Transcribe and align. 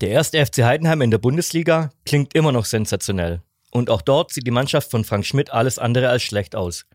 Der 0.00 0.08
erste 0.08 0.44
FC 0.46 0.62
Heidenheim 0.62 1.02
in 1.02 1.10
der 1.10 1.18
Bundesliga 1.18 1.90
klingt 2.06 2.34
immer 2.34 2.52
noch 2.52 2.64
sensationell. 2.64 3.42
Und 3.70 3.90
auch 3.90 4.00
dort 4.00 4.32
sieht 4.32 4.46
die 4.46 4.50
Mannschaft 4.50 4.90
von 4.90 5.04
Frank 5.04 5.26
Schmidt 5.26 5.52
alles 5.52 5.78
andere 5.78 6.08
als 6.08 6.22
schlecht 6.22 6.56
aus. 6.56 6.86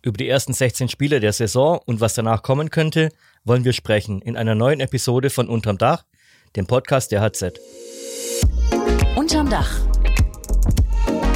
Über 0.00 0.16
die 0.16 0.26
ersten 0.26 0.54
16 0.54 0.88
Spiele 0.88 1.20
der 1.20 1.34
Saison 1.34 1.78
und 1.84 2.00
was 2.00 2.14
danach 2.14 2.42
kommen 2.42 2.70
könnte, 2.70 3.10
wollen 3.44 3.66
wir 3.66 3.74
sprechen 3.74 4.22
in 4.22 4.34
einer 4.34 4.54
neuen 4.54 4.80
Episode 4.80 5.28
von 5.28 5.46
Unterm 5.46 5.76
Dach, 5.76 6.04
dem 6.56 6.66
Podcast 6.66 7.12
der 7.12 7.20
HZ. 7.20 7.60
Unterm 9.14 9.50
Dach. 9.50 9.70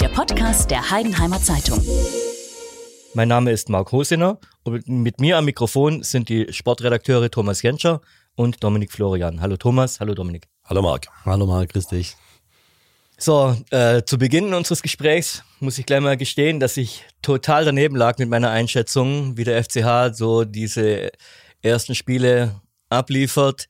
Der 0.01 0.09
Podcast 0.09 0.71
der 0.71 0.91
Heidenheimer 0.91 1.43
Zeitung. 1.43 1.79
Mein 3.13 3.29
Name 3.29 3.51
ist 3.51 3.69
Marc 3.69 3.93
Hosiner 3.93 4.39
und 4.63 4.89
mit 4.89 5.21
mir 5.21 5.37
am 5.37 5.45
Mikrofon 5.45 6.03
sind 6.03 6.31
die 6.31 6.51
Sportredakteure 6.51 7.31
Thomas 7.31 7.61
Jenscher 7.61 8.01
und 8.35 8.65
Dominik 8.65 8.91
Florian. 8.93 9.43
Hallo 9.43 9.59
Thomas, 9.59 10.01
hallo 10.01 10.15
Dominik. 10.15 10.52
Hallo 10.73 10.81
Marc. 10.81 11.09
Hallo 11.27 11.45
Marc, 11.45 11.75
grüß 11.75 11.89
dich. 11.89 12.17
So, 13.19 13.55
äh, 13.69 14.05
zu 14.05 14.17
Beginn 14.17 14.55
unseres 14.55 14.81
Gesprächs 14.81 15.45
muss 15.61 15.77
ich 15.77 15.85
gleich 15.85 16.01
mal 16.01 16.17
gestehen, 16.17 16.61
dass 16.61 16.79
ich 16.79 17.05
total 17.21 17.67
daneben 17.67 17.95
lag 17.95 18.17
mit 18.17 18.31
meiner 18.31 18.49
Einschätzung, 18.49 19.37
wie 19.37 19.45
der 19.45 19.63
FCH 19.63 20.17
so 20.17 20.45
diese 20.45 21.11
ersten 21.61 21.95
Spiele 21.95 22.63
abliefert. 22.89 23.69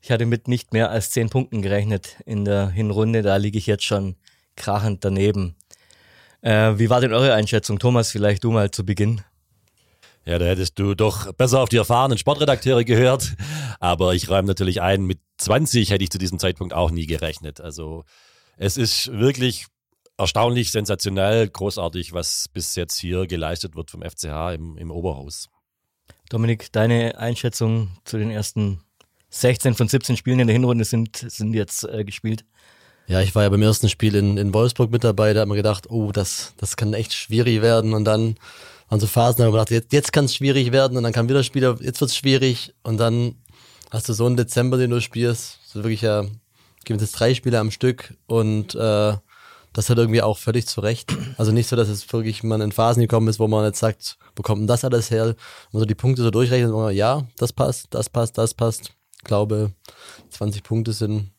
Ich 0.00 0.10
hatte 0.10 0.26
mit 0.26 0.48
nicht 0.48 0.72
mehr 0.72 0.90
als 0.90 1.10
zehn 1.10 1.30
Punkten 1.30 1.62
gerechnet 1.62 2.16
in 2.26 2.44
der 2.44 2.70
Hinrunde, 2.70 3.22
da 3.22 3.36
liege 3.36 3.58
ich 3.58 3.68
jetzt 3.68 3.84
schon 3.84 4.16
krachend 4.56 5.04
daneben. 5.04 5.54
Äh, 6.40 6.76
wie 6.76 6.90
war 6.90 7.00
denn 7.00 7.12
eure 7.12 7.34
Einschätzung? 7.34 7.78
Thomas, 7.78 8.10
vielleicht 8.10 8.42
du 8.42 8.50
mal 8.50 8.72
zu 8.72 8.84
Beginn. 8.84 9.20
Ja, 10.24 10.38
da 10.38 10.44
hättest 10.44 10.78
du 10.78 10.94
doch 10.94 11.32
besser 11.32 11.60
auf 11.60 11.68
die 11.68 11.78
erfahrenen 11.78 12.16
Sportredakteure 12.16 12.84
gehört. 12.84 13.34
Aber 13.80 14.14
ich 14.14 14.28
räume 14.28 14.48
natürlich 14.48 14.80
ein, 14.80 15.04
mit 15.04 15.18
20 15.38 15.90
hätte 15.90 16.04
ich 16.04 16.10
zu 16.10 16.18
diesem 16.18 16.38
Zeitpunkt 16.38 16.74
auch 16.74 16.90
nie 16.90 17.06
gerechnet. 17.06 17.60
Also 17.60 18.04
es 18.56 18.76
ist 18.76 19.10
wirklich 19.12 19.66
erstaunlich, 20.16 20.70
sensationell, 20.70 21.48
großartig, 21.48 22.12
was 22.12 22.48
bis 22.52 22.76
jetzt 22.76 22.98
hier 22.98 23.26
geleistet 23.26 23.74
wird 23.74 23.90
vom 23.90 24.02
FCH 24.02 24.54
im, 24.54 24.76
im 24.76 24.90
Oberhaus. 24.90 25.48
Dominik, 26.28 26.70
deine 26.72 27.18
Einschätzung 27.18 27.90
zu 28.04 28.18
den 28.18 28.30
ersten 28.30 28.80
16 29.30 29.74
von 29.74 29.88
17 29.88 30.16
Spielen 30.16 30.40
in 30.40 30.46
der 30.46 30.54
Hinrunde 30.54 30.84
sind, 30.84 31.16
sind 31.16 31.54
jetzt 31.54 31.84
äh, 31.84 32.04
gespielt? 32.04 32.44
Ja, 33.06 33.20
ich 33.20 33.34
war 33.34 33.42
ja 33.42 33.48
beim 33.48 33.62
ersten 33.62 33.88
Spiel 33.88 34.14
in, 34.14 34.36
in 34.36 34.54
Wolfsburg 34.54 34.90
mit 34.90 35.02
dabei, 35.02 35.32
da 35.32 35.40
hat 35.40 35.48
man 35.48 35.56
gedacht, 35.56 35.90
oh, 35.90 36.12
das, 36.12 36.54
das 36.56 36.76
kann 36.76 36.94
echt 36.94 37.12
schwierig 37.12 37.60
werden 37.60 37.94
und 37.94 38.04
dann 38.04 38.36
waren 38.92 39.00
so 39.00 39.06
Phasen, 39.06 39.42
haben 39.42 39.52
wir 39.54 39.58
gedacht, 39.58 39.70
jetzt, 39.70 39.92
jetzt 39.94 40.12
kann 40.12 40.26
es 40.26 40.34
schwierig 40.34 40.70
werden 40.70 40.98
und 40.98 41.02
dann 41.02 41.14
kam 41.14 41.26
wieder 41.26 41.42
Spieler, 41.42 41.76
jetzt 41.80 42.02
wird 42.02 42.10
es 42.10 42.16
schwierig 42.16 42.74
und 42.82 42.98
dann 42.98 43.36
hast 43.90 44.06
du 44.06 44.12
so 44.12 44.26
einen 44.26 44.36
Dezember, 44.36 44.76
den 44.76 44.90
du 44.90 45.00
spielst, 45.00 45.60
so 45.64 45.82
wirklich 45.82 46.02
ja, 46.02 46.26
gibt 46.84 47.00
es 47.00 47.12
drei 47.12 47.32
Spiele 47.32 47.58
am 47.58 47.70
Stück 47.70 48.14
und 48.26 48.74
äh, 48.74 49.14
das 49.72 49.88
hat 49.88 49.96
irgendwie 49.96 50.20
auch 50.20 50.36
völlig 50.36 50.66
zurecht. 50.66 51.16
Also 51.38 51.52
nicht 51.52 51.68
so, 51.68 51.76
dass 51.76 51.88
es 51.88 52.12
wirklich 52.12 52.42
man 52.42 52.60
in 52.60 52.70
Phasen 52.70 53.00
gekommen 53.00 53.28
ist, 53.28 53.40
wo 53.40 53.48
man 53.48 53.64
jetzt 53.64 53.78
sagt, 53.78 54.18
wo 54.36 54.42
kommt 54.42 54.60
denn 54.60 54.66
das 54.66 54.84
alles 54.84 55.10
her? 55.10 55.36
Und 55.70 55.80
so 55.80 55.86
die 55.86 55.94
Punkte 55.94 56.22
so 56.22 56.30
durchrechnet, 56.30 56.70
wo 56.70 56.82
man, 56.82 56.94
ja, 56.94 57.26
das 57.38 57.54
passt, 57.54 57.86
das 57.94 58.10
passt, 58.10 58.36
das 58.36 58.52
passt. 58.52 58.92
Ich 59.16 59.24
glaube, 59.24 59.72
20 60.28 60.62
Punkte 60.62 60.92
sind 60.92 61.30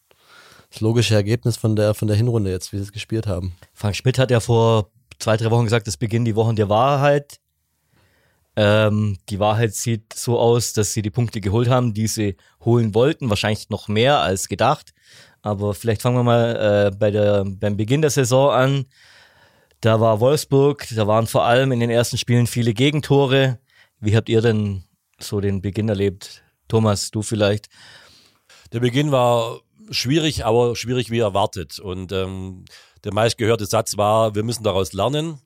das 0.71 0.81
logische 0.81 1.13
Ergebnis 1.13 1.57
von 1.57 1.75
der, 1.75 1.93
von 1.93 2.07
der 2.07 2.17
Hinrunde 2.17 2.49
jetzt, 2.49 2.73
wie 2.73 2.77
sie 2.77 2.83
es 2.83 2.91
gespielt 2.91 3.27
haben. 3.27 3.53
Frank 3.75 3.95
Schmidt 3.95 4.17
hat 4.17 4.31
ja 4.31 4.39
vor 4.39 4.89
zwei, 5.19 5.37
drei 5.37 5.51
Wochen 5.51 5.65
gesagt, 5.65 5.87
es 5.87 5.97
beginnen 5.97 6.25
die 6.25 6.35
Wochen 6.35 6.55
der 6.55 6.69
Wahrheit. 6.69 7.39
Ähm, 8.55 9.17
die 9.29 9.39
Wahrheit 9.39 9.73
sieht 9.73 10.13
so 10.13 10.39
aus, 10.39 10.73
dass 10.73 10.93
sie 10.93 11.01
die 11.01 11.09
Punkte 11.09 11.41
geholt 11.41 11.69
haben, 11.69 11.93
die 11.93 12.07
sie 12.07 12.37
holen 12.63 12.93
wollten. 12.93 13.29
Wahrscheinlich 13.29 13.69
noch 13.69 13.87
mehr 13.87 14.19
als 14.19 14.47
gedacht. 14.47 14.93
Aber 15.41 15.73
vielleicht 15.73 16.01
fangen 16.01 16.17
wir 16.17 16.23
mal 16.23 16.55
äh, 16.93 16.95
bei 16.95 17.11
der, 17.11 17.43
beim 17.45 17.77
Beginn 17.77 18.01
der 18.01 18.11
Saison 18.11 18.51
an. 18.51 18.85
Da 19.81 19.99
war 19.99 20.21
Wolfsburg, 20.21 20.87
da 20.95 21.07
waren 21.07 21.27
vor 21.27 21.43
allem 21.43 21.73
in 21.73 21.81
den 21.81 21.89
ersten 21.89 22.17
Spielen 22.17 22.47
viele 22.47 22.73
Gegentore. 22.73 23.59
Wie 23.99 24.15
habt 24.15 24.29
ihr 24.29 24.41
denn 24.41 24.85
so 25.19 25.41
den 25.41 25.61
Beginn 25.61 25.89
erlebt? 25.89 26.43
Thomas, 26.69 27.11
du 27.11 27.21
vielleicht? 27.21 27.67
Der 28.71 28.79
Beginn 28.79 29.11
war 29.11 29.59
schwierig, 29.89 30.45
aber 30.45 30.75
schwierig 30.75 31.11
wie 31.11 31.19
erwartet. 31.19 31.79
Und 31.79 32.11
ähm, 32.13 32.63
der 33.03 33.13
meistgehörte 33.13 33.65
Satz 33.65 33.97
war, 33.97 34.35
wir 34.35 34.43
müssen 34.43 34.63
daraus 34.63 34.93
lernen. 34.93 35.39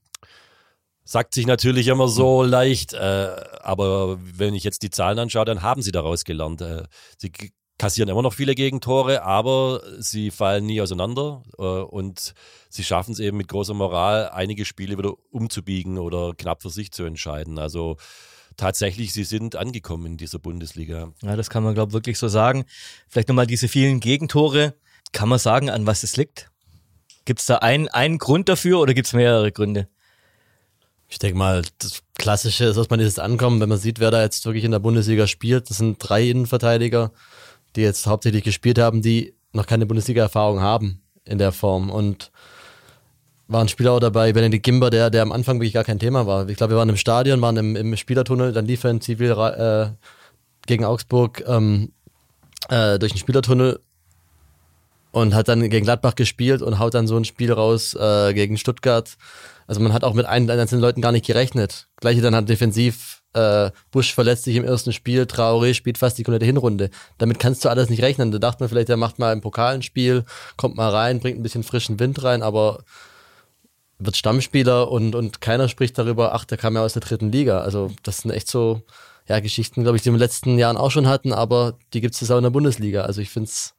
Sagt 1.09 1.33
sich 1.33 1.47
natürlich 1.47 1.87
immer 1.87 2.09
so 2.09 2.43
leicht, 2.43 2.91
äh, 2.91 3.29
aber 3.61 4.19
wenn 4.19 4.53
ich 4.53 4.65
jetzt 4.65 4.83
die 4.83 4.89
Zahlen 4.89 5.17
anschaue, 5.19 5.45
dann 5.45 5.61
haben 5.61 5.81
sie 5.81 5.93
daraus 5.93 6.25
gelernt. 6.25 6.59
Äh, 6.59 6.83
sie 7.17 7.31
kassieren 7.77 8.09
immer 8.09 8.23
noch 8.23 8.33
viele 8.33 8.55
Gegentore, 8.55 9.23
aber 9.23 9.81
sie 9.99 10.31
fallen 10.31 10.65
nie 10.65 10.81
auseinander 10.81 11.43
äh, 11.57 11.61
und 11.61 12.33
sie 12.67 12.83
schaffen 12.83 13.13
es 13.13 13.19
eben 13.19 13.37
mit 13.37 13.47
großer 13.47 13.73
Moral, 13.73 14.31
einige 14.31 14.65
Spiele 14.65 14.97
wieder 14.97 15.13
umzubiegen 15.31 15.97
oder 15.97 16.33
knapp 16.37 16.61
für 16.61 16.69
sich 16.69 16.91
zu 16.91 17.05
entscheiden. 17.05 17.57
Also 17.57 17.95
tatsächlich, 18.57 19.13
sie 19.13 19.23
sind 19.23 19.55
angekommen 19.55 20.07
in 20.07 20.17
dieser 20.17 20.39
Bundesliga. 20.39 21.13
Ja, 21.21 21.37
das 21.37 21.49
kann 21.49 21.63
man, 21.63 21.73
glaube 21.73 21.91
ich, 21.91 21.93
wirklich 21.93 22.17
so 22.17 22.27
sagen. 22.27 22.65
Vielleicht 23.07 23.29
nochmal 23.29 23.47
diese 23.47 23.69
vielen 23.69 24.01
Gegentore. 24.01 24.75
Kann 25.13 25.29
man 25.29 25.39
sagen, 25.39 25.69
an 25.69 25.87
was 25.87 26.03
es 26.03 26.17
liegt? 26.17 26.51
Gibt 27.23 27.39
es 27.39 27.45
da 27.45 27.59
einen, 27.59 27.87
einen 27.87 28.17
Grund 28.17 28.49
dafür 28.49 28.81
oder 28.81 28.93
gibt 28.93 29.07
es 29.07 29.13
mehrere 29.13 29.53
Gründe? 29.53 29.87
Ich 31.07 31.19
denke 31.19 31.37
mal, 31.37 31.63
das 31.79 32.03
Klassische 32.15 32.65
ist, 32.65 32.89
man 32.89 32.99
dieses 32.99 33.19
Ankommen, 33.19 33.61
wenn 33.61 33.69
man 33.69 33.77
sieht, 33.77 33.99
wer 33.99 34.11
da 34.11 34.21
jetzt 34.21 34.45
wirklich 34.45 34.65
in 34.65 34.71
der 34.71 34.79
Bundesliga 34.79 35.27
spielt. 35.27 35.69
Das 35.69 35.77
sind 35.77 35.97
drei 35.99 36.29
Innenverteidiger, 36.29 37.11
die 37.75 37.81
jetzt 37.81 38.07
hauptsächlich 38.07 38.43
gespielt 38.43 38.79
haben, 38.79 39.01
die 39.01 39.33
noch 39.53 39.65
keine 39.65 39.85
Bundesliga-Erfahrung 39.85 40.61
haben 40.61 41.01
in 41.23 41.37
der 41.37 41.51
Form. 41.51 41.89
Und 41.89 42.31
waren 43.47 43.69
Spieler 43.69 43.93
auch 43.93 43.99
dabei, 43.99 44.33
Benedikt 44.33 44.65
Gimber, 44.65 44.89
der, 44.89 45.09
der 45.09 45.21
am 45.21 45.31
Anfang 45.31 45.57
wirklich 45.57 45.73
gar 45.73 45.85
kein 45.85 45.99
Thema 45.99 46.27
war. 46.27 46.49
Ich 46.49 46.57
glaube, 46.57 46.73
wir 46.73 46.77
waren 46.77 46.89
im 46.89 46.97
Stadion, 46.97 47.41
waren 47.41 47.57
im, 47.57 47.75
im 47.75 47.95
Spielertunnel, 47.95 48.51
dann 48.51 48.65
lief 48.65 48.83
er 48.83 48.91
in 48.91 49.01
Zivil 49.01 49.31
äh, 49.31 49.89
gegen 50.65 50.83
Augsburg 50.83 51.43
ähm, 51.47 51.93
äh, 52.69 52.99
durch 52.99 53.13
den 53.13 53.19
Spielertunnel 53.19 53.79
und 55.11 55.33
hat 55.33 55.47
dann 55.47 55.69
gegen 55.69 55.85
Gladbach 55.85 56.15
gespielt 56.15 56.61
und 56.61 56.79
haut 56.79 56.93
dann 56.93 57.07
so 57.07 57.15
ein 57.15 57.25
Spiel 57.25 57.51
raus 57.53 57.95
äh, 57.95 58.33
gegen 58.33 58.57
Stuttgart. 58.57 59.17
Also 59.67 59.81
man 59.81 59.93
hat 59.93 60.03
auch 60.03 60.13
mit 60.13 60.25
einzelnen 60.25 60.81
Leuten 60.81 61.01
gar 61.01 61.11
nicht 61.11 61.25
gerechnet. 61.25 61.87
Gleiche 61.97 62.21
dann 62.21 62.35
hat 62.35 62.49
defensiv 62.49 63.21
äh, 63.33 63.71
Busch 63.91 64.13
verletzt 64.13 64.45
sich 64.45 64.55
im 64.55 64.63
ersten 64.63 64.93
Spiel, 64.93 65.23
Traoré 65.23 65.73
spielt 65.73 65.97
fast 65.97 66.17
die 66.17 66.23
komplette 66.23 66.45
Hinrunde. 66.45 66.89
Damit 67.17 67.39
kannst 67.39 67.63
du 67.63 67.69
alles 67.69 67.89
nicht 67.89 68.01
rechnen. 68.01 68.31
Da 68.31 68.39
dachte 68.39 68.63
man 68.63 68.69
vielleicht, 68.69 68.89
der 68.89 68.97
macht 68.97 69.19
mal 69.19 69.31
ein 69.31 69.81
Spiel, 69.83 70.25
kommt 70.55 70.75
mal 70.75 70.89
rein, 70.89 71.19
bringt 71.19 71.39
ein 71.39 71.43
bisschen 71.43 71.63
frischen 71.63 71.99
Wind 71.99 72.23
rein, 72.23 72.41
aber 72.41 72.83
wird 73.99 74.15
Stammspieler 74.15 74.89
und, 74.89 75.15
und 75.15 75.41
keiner 75.41 75.69
spricht 75.69 75.97
darüber, 75.97 76.33
ach, 76.33 76.45
der 76.45 76.57
kam 76.57 76.75
ja 76.75 76.83
aus 76.83 76.93
der 76.93 77.01
dritten 77.01 77.31
Liga. 77.31 77.61
Also 77.61 77.91
das 78.03 78.19
sind 78.19 78.31
echt 78.31 78.49
so 78.49 78.81
ja, 79.27 79.39
Geschichten, 79.39 79.83
glaube 79.83 79.97
ich, 79.97 80.03
die 80.03 80.07
wir 80.07 80.13
in 80.13 80.15
den 80.15 80.21
letzten 80.21 80.57
Jahren 80.57 80.77
auch 80.77 80.91
schon 80.91 81.07
hatten, 81.07 81.33
aber 81.33 81.77
die 81.93 82.01
gibt 82.01 82.19
es 82.19 82.31
auch 82.31 82.37
in 82.37 82.43
der 82.43 82.49
Bundesliga. 82.49 83.01
Also 83.01 83.21
ich 83.21 83.29
finde 83.29 83.49
es, 83.49 83.75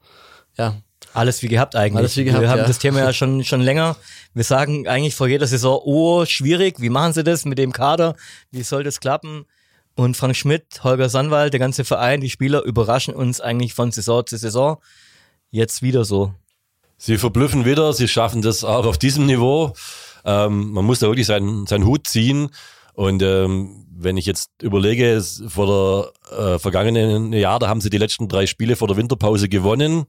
ja, 0.57 0.77
alles 1.15 1.43
wie 1.43 1.49
gehabt 1.49 1.77
eigentlich. 1.77 1.99
Alles 1.99 2.17
wie 2.17 2.25
gehabt, 2.25 2.43
wir 2.43 2.51
haben 2.51 2.59
ja. 2.59 2.67
das 2.67 2.79
Thema 2.79 3.01
ja 3.01 3.13
schon, 3.13 3.45
schon 3.45 3.61
länger. 3.61 3.97
Wir 4.35 4.45
sagen 4.45 4.87
eigentlich 4.87 5.15
vor 5.15 5.29
jeder 5.29 5.47
Saison, 5.47 5.81
oh, 5.85 6.25
schwierig, 6.25 6.81
wie 6.81 6.91
machen 6.91 7.13
sie 7.13 7.25
das 7.25 7.45
mit 7.45 7.59
dem 7.59 7.73
Kader? 7.73 8.15
Wie 8.51 8.63
soll 8.63 8.85
das 8.85 9.01
klappen? 9.01 9.47
Und 9.95 10.17
Frank 10.17 10.37
Schmidt, 10.37 10.85
Holger 10.85 11.09
Sandwald, 11.09 11.53
der 11.53 11.61
ganze 11.61 11.85
Verein, 11.85 12.21
die 12.21 12.31
Spieler 12.31 12.63
überraschen 12.63 13.15
uns 13.15 13.41
eigentlich 13.41 13.75
von 13.75 13.91
Saison 13.91 14.25
zu 14.25 14.37
Saison. 14.37 14.79
Jetzt 15.51 15.83
wieder 15.83 16.05
so. 16.05 16.35
Sie 16.99 17.17
verblüffen 17.17 17.65
wieder, 17.65 17.93
sie 17.93 18.07
schaffen 18.07 18.43
das 18.43 18.65
auch 18.65 18.87
auf 18.87 18.99
diesem 18.99 19.27
Niveau. 19.27 19.73
Ähm, 20.25 20.71
man 20.71 20.85
muss 20.85 20.99
da 21.01 21.09
wirklich 21.09 21.27
seinen, 21.27 21.67
seinen 21.67 21.85
Hut 21.85 22.07
ziehen. 22.07 22.51
Und 22.93 23.23
ähm, 23.23 23.87
wenn 23.91 24.17
ich 24.17 24.27
jetzt 24.27 24.51
überlege, 24.63 25.23
vor 25.49 26.13
der 26.31 26.55
äh, 26.55 26.59
vergangenen 26.59 27.33
Jahr, 27.33 27.59
da 27.59 27.69
haben 27.69 27.81
sie 27.81 27.91
die 27.91 27.99
letzten 27.99 28.29
drei 28.29 28.47
Spiele 28.47 28.77
vor 28.77 28.89
der 28.89 28.97
Winterpause 28.97 29.49
gewonnen. 29.49 30.07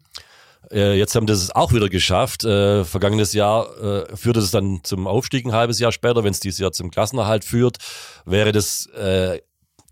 Äh, 0.71 0.97
jetzt 0.97 1.15
haben 1.15 1.25
das 1.25 1.51
auch 1.51 1.73
wieder 1.73 1.89
geschafft. 1.89 2.43
Äh, 2.43 2.85
vergangenes 2.85 3.33
Jahr 3.33 3.77
äh, 3.81 4.15
führte 4.15 4.39
es 4.39 4.51
dann 4.51 4.81
zum 4.83 5.07
Aufstieg 5.07 5.45
ein 5.45 5.53
halbes 5.53 5.79
Jahr 5.79 5.91
später. 5.91 6.23
Wenn 6.23 6.31
es 6.31 6.39
dieses 6.39 6.59
Jahr 6.59 6.71
zum 6.71 6.91
Klassenerhalt 6.91 7.43
führt, 7.43 7.77
wäre 8.25 8.51
das 8.51 8.85
äh, 8.87 9.39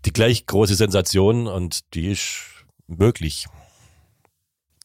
die 0.04 0.12
gleich 0.12 0.46
große 0.46 0.74
Sensation 0.74 1.46
und 1.46 1.94
die 1.94 2.12
ist 2.12 2.40
möglich. 2.86 3.46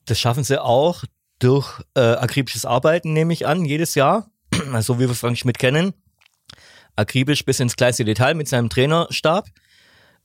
Das 0.05 0.19
schaffen 0.19 0.43
sie 0.43 0.61
auch 0.61 1.03
durch 1.39 1.81
äh, 1.95 2.01
akribisches 2.01 2.65
Arbeiten, 2.65 3.13
nehme 3.13 3.33
ich 3.33 3.45
an, 3.45 3.65
jedes 3.65 3.95
Jahr. 3.95 4.29
Also 4.73 4.99
wie 4.99 5.07
wir 5.07 5.15
Frank 5.15 5.37
Schmidt 5.37 5.59
kennen. 5.59 5.93
Akribisch 6.95 7.43
bis 7.43 7.59
ins 7.59 7.75
kleinste 7.75 8.05
Detail 8.05 8.35
mit 8.35 8.47
seinem 8.47 8.69
Trainerstab. 8.69 9.47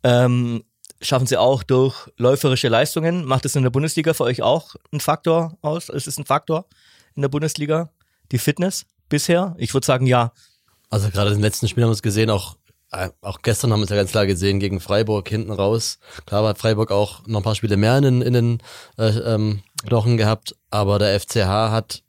Ähm, 0.03 0.65
schaffen 1.01 1.27
sie 1.27 1.37
auch 1.37 1.63
durch 1.63 2.09
läuferische 2.17 2.69
Leistungen. 2.69 3.25
Macht 3.25 3.45
es 3.45 3.57
in 3.57 3.63
der 3.63 3.71
Bundesliga 3.71 4.15
für 4.15 4.25
euch 4.25 4.43
auch 4.43 4.75
ein 4.93 5.01
Faktor 5.01 5.57
aus? 5.63 5.89
Ist 5.89 6.07
es 6.09 6.19
ein 6.19 6.27
Faktor 6.27 6.67
in 7.15 7.23
der 7.23 7.29
Bundesliga? 7.29 7.91
Die 8.33 8.39
Fitness 8.39 8.85
bisher? 9.09 9.55
Ich 9.59 9.73
würde 9.75 9.87
sagen 9.87 10.07
ja. 10.07 10.33
Also 10.91 11.11
gerade 11.11 11.31
den 11.31 11.41
letzten 11.41 11.69
Spielen 11.69 11.85
haben 11.85 11.91
wir 11.91 11.95
es 11.95 12.03
gesehen, 12.03 12.31
auch 12.31 12.57
äh, 12.91 13.11
auch 13.21 13.43
gestern 13.43 13.71
haben 13.73 13.81
wir 13.81 13.85
es 13.85 13.91
ja 13.91 13.97
ganz 13.97 14.13
klar 14.13 14.25
gesehen 14.27 14.61
gegen 14.61 14.81
Freiburg 14.81 15.29
hinten 15.29 15.53
raus. 15.53 15.99
Klar 16.25 16.47
hat 16.49 16.57
Freiburg 16.59 16.91
auch 16.91 17.27
noch 17.27 17.41
ein 17.41 17.43
paar 17.45 17.55
Spiele 17.55 17.77
mehr 17.77 17.99
in, 17.99 18.03
den- 18.05 18.23
in 18.23 18.33
den 18.33 18.59
äh, 18.97 19.09
ähm, 19.35 19.63
Knochen 19.87 20.17
gehabt, 20.17 20.57
aber 20.71 20.99
der 20.99 21.21
FCH 21.21 21.45
hat 21.71 22.03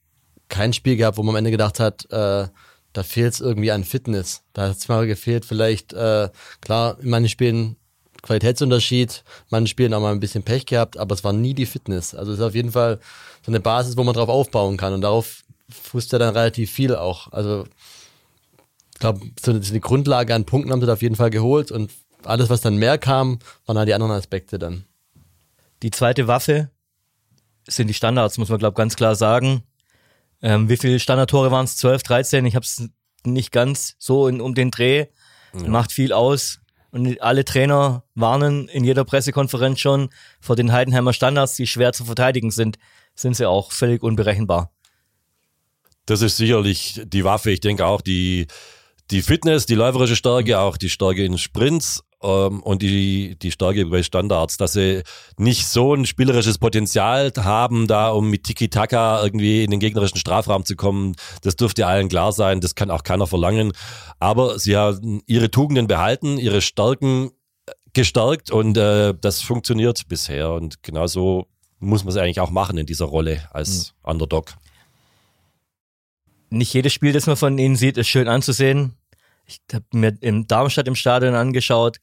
kein 0.47 0.71
Spiel 0.71 0.95
gehabt, 0.95 1.17
wo 1.17 1.23
man 1.23 1.33
am 1.33 1.39
Ende 1.39 1.51
gedacht 1.51 1.81
hat, 1.81 2.05
äh, 2.11 2.47
da 2.93 3.03
fehlt 3.03 3.33
es 3.33 3.41
irgendwie 3.41 3.71
an 3.71 3.83
Fitness. 3.83 4.41
Da 4.53 4.69
hat 4.69 4.77
es 4.77 4.87
mal 4.87 5.05
gefehlt, 5.05 5.43
vielleicht, 5.45 5.91
äh, 5.91 6.29
klar, 6.61 6.97
in 7.01 7.09
manchen 7.09 7.29
Spielen 7.29 7.75
Qualitätsunterschied, 8.21 9.23
in 9.25 9.47
manchen 9.49 9.67
Spielen 9.67 9.93
auch 9.93 10.01
mal 10.01 10.11
ein 10.11 10.19
bisschen 10.19 10.43
Pech 10.43 10.65
gehabt, 10.65 10.97
aber 10.97 11.15
es 11.15 11.23
war 11.23 11.33
nie 11.33 11.53
die 11.53 11.65
Fitness. 11.65 12.13
Also 12.13 12.31
es 12.31 12.39
ist 12.39 12.45
auf 12.45 12.55
jeden 12.55 12.71
Fall 12.71 12.99
so 13.45 13.51
eine 13.51 13.59
Basis, 13.59 13.97
wo 13.97 14.03
man 14.03 14.13
drauf 14.13 14.29
aufbauen 14.29 14.77
kann 14.77 14.93
und 14.93 15.01
darauf 15.01 15.43
fußt 15.69 16.13
er 16.13 16.19
dann 16.19 16.35
relativ 16.35 16.71
viel 16.71 16.95
auch. 16.95 17.31
Also 17.31 17.65
ich 18.93 18.99
glaube, 18.99 19.21
so 19.43 19.51
eine, 19.51 19.79
Grundlage 19.79 20.35
an 20.35 20.45
Punkten 20.45 20.71
haben 20.71 20.81
sie 20.81 20.87
da 20.87 20.93
auf 20.93 21.01
jeden 21.01 21.15
Fall 21.15 21.29
geholt 21.29 21.71
und 21.71 21.91
alles, 22.23 22.49
was 22.49 22.61
dann 22.61 22.77
mehr 22.77 22.97
kam, 22.97 23.39
waren 23.65 23.77
halt 23.77 23.87
die 23.87 23.93
anderen 23.93 24.11
Aspekte 24.11 24.59
dann. 24.59 24.85
Die 25.83 25.91
zweite 25.91 26.27
Waffe 26.27 26.69
sind 27.67 27.87
die 27.87 27.93
Standards, 27.93 28.37
muss 28.37 28.49
man 28.49 28.59
glaube 28.59 28.75
ganz 28.75 28.95
klar 28.95 29.15
sagen. 29.15 29.63
Ähm, 30.41 30.69
wie 30.69 30.77
viele 30.77 30.99
Standardtore 30.99 31.51
waren 31.51 31.65
es? 31.65 31.77
12, 31.77 32.03
13? 32.03 32.45
Ich 32.45 32.55
habe 32.55 32.65
es 32.65 32.89
nicht 33.25 33.51
ganz 33.51 33.95
so 33.99 34.27
in, 34.27 34.41
um 34.41 34.55
den 34.55 34.71
Dreh. 34.71 35.07
Macht 35.53 35.91
viel 35.91 36.13
aus. 36.13 36.59
Und 36.91 37.21
alle 37.21 37.45
Trainer 37.45 38.03
warnen 38.15 38.67
in 38.67 38.83
jeder 38.83 39.05
Pressekonferenz 39.05 39.79
schon 39.79 40.09
vor 40.39 40.55
den 40.55 40.71
Heidenheimer 40.71 41.13
Standards, 41.13 41.55
die 41.55 41.67
schwer 41.67 41.93
zu 41.93 42.05
verteidigen 42.05 42.51
sind. 42.51 42.77
Sind 43.15 43.35
sie 43.35 43.47
auch 43.47 43.71
völlig 43.71 44.01
unberechenbar. 44.01 44.71
Das 46.05 46.21
ist 46.21 46.37
sicherlich 46.37 47.01
die 47.05 47.23
Waffe. 47.23 47.51
Ich 47.51 47.59
denke 47.59 47.85
auch 47.85 48.01
die, 48.01 48.47
die 49.11 49.21
Fitness, 49.21 49.65
die 49.65 49.75
läuferische 49.75 50.15
Stärke, 50.15 50.59
auch 50.59 50.77
die 50.77 50.89
Stärke 50.89 51.23
in 51.23 51.37
Sprints 51.37 52.03
ähm, 52.21 52.61
und 52.61 52.81
die, 52.81 53.37
die 53.37 53.51
Stärke 53.51 53.85
bei 53.85 54.03
Standards, 54.03 54.57
dass 54.57 54.73
sie 54.73 55.03
nicht 55.37 55.67
so 55.67 55.93
ein 55.93 56.05
spielerisches 56.05 56.57
Potenzial 56.57 57.31
haben, 57.37 57.87
da 57.87 58.09
um 58.09 58.29
mit 58.29 58.43
Tiki-Taka 58.43 59.23
irgendwie 59.23 59.63
in 59.63 59.71
den 59.71 59.79
gegnerischen 59.79 60.17
Strafraum 60.17 60.65
zu 60.65 60.75
kommen. 60.75 61.15
Das 61.41 61.55
dürfte 61.55 61.87
allen 61.87 62.09
klar 62.09 62.31
sein. 62.31 62.61
Das 62.61 62.75
kann 62.75 62.91
auch 62.91 63.03
keiner 63.03 63.27
verlangen. 63.27 63.71
Aber 64.19 64.59
sie 64.59 64.75
haben 64.75 65.21
ihre 65.27 65.51
Tugenden 65.51 65.87
behalten, 65.87 66.37
ihre 66.37 66.61
Stärken 66.61 67.31
gestärkt 67.93 68.51
und 68.51 68.77
äh, 68.77 69.13
das 69.19 69.41
funktioniert 69.41 70.07
bisher. 70.07 70.51
Und 70.51 70.83
genauso 70.83 71.47
muss 71.79 72.03
man 72.03 72.11
es 72.11 72.17
eigentlich 72.17 72.39
auch 72.39 72.51
machen 72.51 72.77
in 72.77 72.85
dieser 72.85 73.05
Rolle 73.05 73.47
als 73.51 73.93
Underdog. 74.03 74.53
nicht 76.49 76.73
jedes 76.73 76.93
Spiel, 76.93 77.13
das 77.13 77.27
man 77.27 77.37
von 77.37 77.57
ihnen 77.57 77.75
sieht, 77.75 77.97
ist 77.97 78.07
schön 78.07 78.27
anzusehen. 78.27 78.93
Ich 79.49 79.61
habe 79.73 79.85
mir 79.93 80.15
in 80.21 80.45
Darmstadt 80.47 80.87
im 80.87 80.95
Stadion 80.95 81.33
angeschaut. 81.33 81.97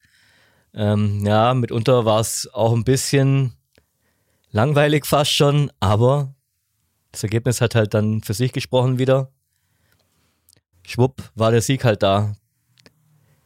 Ähm, 0.75 1.25
ja, 1.25 1.54
mitunter 1.54 2.04
war 2.04 2.20
es 2.20 2.50
auch 2.52 2.72
ein 2.72 2.82
bisschen 2.82 3.52
langweilig 4.50 5.06
fast 5.06 5.32
schon, 5.32 5.70
aber 5.78 6.34
das 7.12 7.22
Ergebnis 7.22 7.60
hat 7.60 7.76
halt 7.76 7.94
dann 7.94 8.20
für 8.22 8.34
sich 8.34 8.52
gesprochen 8.52 8.98
wieder. 8.98 9.31
Schwupp, 10.84 11.22
war 11.34 11.52
der 11.52 11.62
Sieg 11.62 11.84
halt 11.84 12.02
da. 12.02 12.34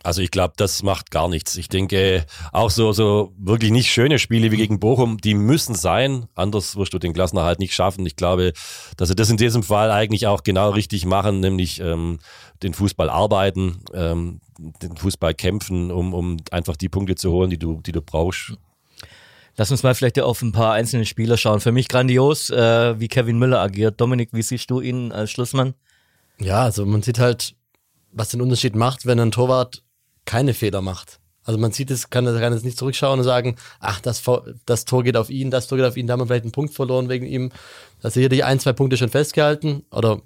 Also 0.02 0.23
ich 0.23 0.31
glaube, 0.31 0.55
das 0.56 0.82
macht 0.82 1.11
gar 1.11 1.29
nichts. 1.29 1.56
Ich 1.56 1.69
denke, 1.69 2.25
auch 2.52 2.70
so, 2.70 2.93
so 2.93 3.32
wirklich 3.37 3.70
nicht 3.70 3.91
schöne 3.91 4.19
Spiele 4.19 4.50
wie 4.50 4.56
gegen 4.56 4.81
Bochum, 4.81 5.19
die 5.19 5.35
müssen 5.35 5.75
sein. 5.75 6.26
Anders 6.35 6.76
wirst 6.76 6.94
du 6.94 6.99
den 6.99 7.12
Klassenerhalt 7.12 7.58
nicht 7.58 7.75
schaffen. 7.75 8.06
Ich 8.06 8.17
glaube, 8.17 8.52
dass 8.97 9.08
sie 9.08 9.14
das 9.14 9.29
in 9.29 9.37
diesem 9.37 9.62
Fall 9.62 9.91
eigentlich 9.91 10.26
auch 10.26 10.43
genau 10.43 10.70
richtig 10.70 11.05
machen, 11.05 11.41
nämlich 11.41 11.81
ähm, 11.81 12.19
den 12.62 12.73
Fußball 12.73 13.11
arbeiten, 13.11 13.82
ähm, 13.93 14.41
den 14.58 14.97
Fußball 14.97 15.35
kämpfen, 15.35 15.91
um, 15.91 16.14
um 16.14 16.38
einfach 16.50 16.76
die 16.76 16.88
Punkte 16.88 17.14
zu 17.14 17.31
holen, 17.31 17.50
die 17.50 17.58
du, 17.58 17.81
die 17.82 17.93
du 17.93 18.00
brauchst. 18.00 18.55
Lass 19.56 19.70
uns 19.70 19.82
mal 19.82 19.94
vielleicht 19.94 20.19
auf 20.19 20.41
ein 20.41 20.52
paar 20.52 20.73
einzelne 20.73 21.05
Spieler 21.05 21.37
schauen. 21.37 21.61
Für 21.61 21.73
mich 21.73 21.88
grandios, 21.88 22.49
äh, 22.49 22.99
wie 22.99 23.08
Kevin 23.08 23.38
Müller 23.38 23.61
agiert. 23.61 24.00
Dominik, 24.00 24.31
wie 24.32 24.43
siehst 24.43 24.70
du 24.70 24.81
ihn 24.81 25.12
als 25.12 25.31
Schlussmann? 25.31 25.75
Ja, 26.38 26.62
also 26.62 26.87
man 26.87 27.02
sieht 27.02 27.19
halt, 27.19 27.55
was 28.12 28.31
den 28.31 28.41
Unterschied 28.41 28.75
macht, 28.75 29.05
wenn 29.05 29.20
ein 29.20 29.31
Torwart 29.31 29.82
keine 30.25 30.55
Fehler 30.55 30.81
macht. 30.81 31.19
Also 31.43 31.58
man 31.58 31.72
sieht 31.72 31.90
es, 31.90 32.11
kann, 32.11 32.26
es 32.26 32.62
nicht 32.62 32.78
zurückschauen 32.78 33.19
und 33.19 33.25
sagen, 33.25 33.56
ach, 33.81 34.00
das, 34.00 34.22
das 34.67 34.84
Tor 34.84 35.02
geht 35.02 35.17
auf 35.17 35.31
ihn, 35.31 35.50
das 35.50 35.67
Tor 35.67 35.78
geht 35.78 35.87
auf 35.87 35.96
ihn, 35.96 36.06
da 36.06 36.12
haben 36.12 36.20
wir 36.20 36.26
vielleicht 36.26 36.44
einen 36.44 36.52
Punkt 36.52 36.75
verloren 36.75 37.08
wegen 37.08 37.26
ihm. 37.26 37.50
Da 38.00 38.08
ist 38.08 38.14
sicherlich 38.14 38.44
ein, 38.44 38.61
zwei 38.61 38.72
Punkte 38.72 38.96
schon 38.96 39.08
festgehalten 39.08 39.84
oder 39.90 40.20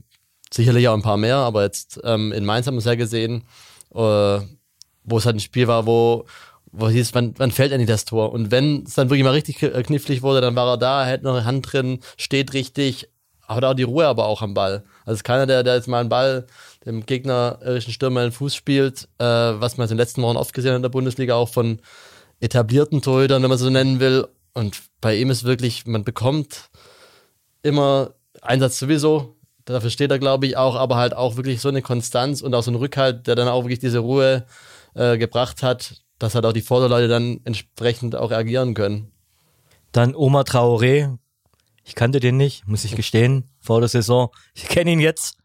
sicherlich 0.52 0.88
auch 0.88 0.94
ein 0.94 1.02
paar 1.02 1.16
mehr, 1.16 1.36
aber 1.36 1.62
jetzt 1.62 2.00
ähm, 2.04 2.32
in 2.32 2.44
Mainz 2.44 2.66
haben 2.66 2.74
wir 2.74 2.80
es 2.80 2.84
ja 2.84 2.94
gesehen, 2.96 3.44
äh, 3.94 4.40
wo 5.04 5.18
es 5.18 5.24
halt 5.24 5.36
ein 5.36 5.40
Spiel 5.40 5.68
war, 5.68 5.86
wo, 5.86 6.26
wo 6.72 6.88
hieß, 6.88 7.14
wann, 7.14 7.34
wann 7.38 7.52
fällt 7.52 7.72
endlich 7.72 7.88
das 7.88 8.04
Tor? 8.04 8.32
Und 8.32 8.50
wenn 8.50 8.82
es 8.84 8.94
dann 8.94 9.08
wirklich 9.08 9.24
mal 9.24 9.30
richtig 9.30 9.58
kn- 9.58 9.82
knifflig 9.82 10.22
wurde, 10.22 10.40
dann 10.40 10.56
war 10.56 10.68
er 10.68 10.78
da, 10.78 11.04
hält 11.04 11.22
noch 11.22 11.34
eine 11.34 11.44
Hand 11.44 11.72
drin, 11.72 12.00
steht 12.16 12.52
richtig, 12.52 13.08
hat 13.46 13.64
auch 13.64 13.74
die 13.74 13.82
Ruhe 13.84 14.06
aber 14.06 14.26
auch 14.26 14.42
am 14.42 14.54
Ball. 14.54 14.84
Also 15.04 15.12
es 15.12 15.18
ist 15.18 15.24
keiner, 15.24 15.46
der, 15.46 15.62
der 15.62 15.76
jetzt 15.76 15.88
mal 15.88 16.00
einen 16.00 16.08
Ball 16.08 16.46
dem 16.84 17.06
gegnerischen 17.06 17.92
Stürmer 17.92 18.22
in 18.22 18.30
den 18.30 18.32
Fuß 18.32 18.54
spielt, 18.54 19.08
äh, 19.18 19.24
was 19.24 19.76
man 19.76 19.86
in 19.86 19.90
den 19.90 19.98
letzten 19.98 20.22
Wochen 20.22 20.36
oft 20.36 20.54
gesehen 20.54 20.72
hat 20.72 20.76
in 20.76 20.82
der 20.82 20.88
Bundesliga, 20.88 21.34
auch 21.34 21.48
von 21.48 21.80
etablierten 22.40 23.02
Torhütern, 23.02 23.42
wenn 23.42 23.48
man 23.48 23.58
so 23.58 23.70
nennen 23.70 24.00
will. 24.00 24.26
Und 24.52 24.82
bei 25.00 25.16
ihm 25.16 25.30
ist 25.30 25.44
wirklich, 25.44 25.86
man 25.86 26.04
bekommt 26.04 26.68
immer 27.62 28.14
Einsatz 28.42 28.78
sowieso, 28.78 29.36
dafür 29.64 29.90
steht 29.90 30.10
er, 30.10 30.18
glaube 30.18 30.46
ich, 30.46 30.56
auch, 30.56 30.76
aber 30.76 30.96
halt 30.96 31.14
auch 31.14 31.36
wirklich 31.36 31.60
so 31.60 31.68
eine 31.68 31.82
Konstanz 31.82 32.42
und 32.42 32.54
auch 32.54 32.62
so 32.62 32.70
ein 32.70 32.76
Rückhalt, 32.76 33.26
der 33.26 33.34
dann 33.34 33.48
auch 33.48 33.64
wirklich 33.64 33.78
diese 33.78 34.00
Ruhe 34.00 34.46
äh, 34.94 35.16
gebracht 35.18 35.62
hat, 35.62 36.02
dass 36.18 36.34
halt 36.34 36.46
auch 36.46 36.52
die 36.52 36.62
Vorderleute 36.62 37.08
dann 37.08 37.40
entsprechend 37.44 38.14
auch 38.14 38.30
reagieren 38.30 38.74
können. 38.74 39.10
Dann 39.92 40.14
Oma 40.14 40.42
Traoré. 40.42 41.16
Ich 41.84 41.94
kannte 41.94 42.20
den 42.20 42.36
nicht, 42.36 42.66
muss 42.66 42.84
ich 42.84 42.96
gestehen, 42.96 43.50
vor 43.60 43.80
der 43.80 43.88
Saison. 43.88 44.30
Ich 44.54 44.68
kenne 44.68 44.90
ihn 44.90 45.00
jetzt. 45.00 45.36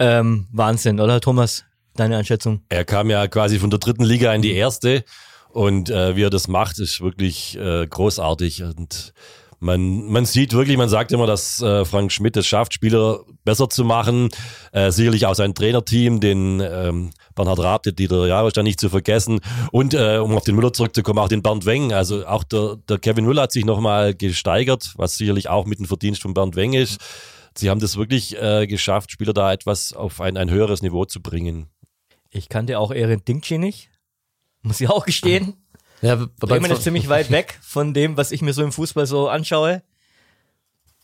Ähm, 0.00 0.46
Wahnsinn, 0.50 0.98
oder 0.98 1.20
Thomas? 1.20 1.64
Deine 1.94 2.16
Einschätzung? 2.16 2.62
Er 2.70 2.84
kam 2.84 3.10
ja 3.10 3.28
quasi 3.28 3.58
von 3.58 3.68
der 3.68 3.78
dritten 3.78 4.04
Liga 4.04 4.32
in 4.32 4.40
die 4.40 4.54
erste 4.54 5.04
und 5.50 5.90
äh, 5.90 6.16
wie 6.16 6.22
er 6.22 6.30
das 6.30 6.48
macht, 6.48 6.78
ist 6.78 7.02
wirklich 7.02 7.58
äh, 7.58 7.86
großartig 7.86 8.62
und 8.62 9.12
man, 9.62 10.10
man 10.10 10.24
sieht 10.24 10.54
wirklich, 10.54 10.78
man 10.78 10.88
sagt 10.88 11.12
immer, 11.12 11.26
dass 11.26 11.60
äh, 11.60 11.84
Frank 11.84 12.12
Schmidt 12.12 12.34
es 12.38 12.46
schafft, 12.46 12.72
Spieler 12.72 13.20
besser 13.44 13.68
zu 13.68 13.84
machen. 13.84 14.30
Äh, 14.72 14.90
sicherlich 14.90 15.26
auch 15.26 15.34
sein 15.34 15.54
Trainerteam, 15.54 16.18
den 16.18 16.60
ähm, 16.60 17.10
Bernhard 17.34 17.58
Raab, 17.58 17.82
den 17.82 17.94
Dieter 17.94 18.26
Jarosch 18.26 18.54
dann 18.54 18.64
nicht 18.64 18.80
zu 18.80 18.88
vergessen. 18.88 19.40
Und 19.70 19.92
äh, 19.92 20.16
um 20.16 20.34
auf 20.34 20.44
den 20.44 20.54
Müller 20.54 20.72
zurückzukommen, 20.72 21.18
auch 21.18 21.28
den 21.28 21.42
Bernd 21.42 21.66
Weng. 21.66 21.92
Also 21.92 22.26
auch 22.26 22.42
der, 22.42 22.78
der 22.88 22.98
Kevin 22.98 23.26
Müller 23.26 23.42
hat 23.42 23.52
sich 23.52 23.66
nochmal 23.66 24.14
gesteigert, 24.14 24.94
was 24.96 25.18
sicherlich 25.18 25.50
auch 25.50 25.66
mit 25.66 25.78
dem 25.78 25.84
Verdienst 25.84 26.22
von 26.22 26.32
Bernd 26.32 26.56
Weng 26.56 26.72
ist. 26.72 26.98
Sie 27.60 27.70
haben 27.70 27.80
das 27.80 27.96
wirklich 27.96 28.40
äh, 28.40 28.66
geschafft, 28.66 29.10
Spieler 29.12 29.34
da 29.34 29.52
etwas 29.52 29.92
auf 29.92 30.20
ein, 30.20 30.36
ein 30.36 30.50
höheres 30.50 30.82
Niveau 30.82 31.04
zu 31.04 31.20
bringen. 31.20 31.68
Ich 32.30 32.48
kannte 32.48 32.78
auch 32.78 32.90
Erin 32.90 33.22
Dinkci 33.24 33.58
nicht. 33.58 33.90
Muss 34.62 34.80
ich 34.80 34.88
auch 34.88 35.06
gestehen. 35.06 35.54
Ja, 36.02 36.16
Bremen 36.38 36.70
ist 36.70 36.82
ziemlich 36.82 37.10
weit 37.10 37.30
weg 37.30 37.58
von 37.60 37.92
dem, 37.92 38.16
was 38.16 38.32
ich 38.32 38.40
mir 38.40 38.54
so 38.54 38.62
im 38.62 38.72
Fußball 38.72 39.04
so 39.04 39.28
anschaue. 39.28 39.82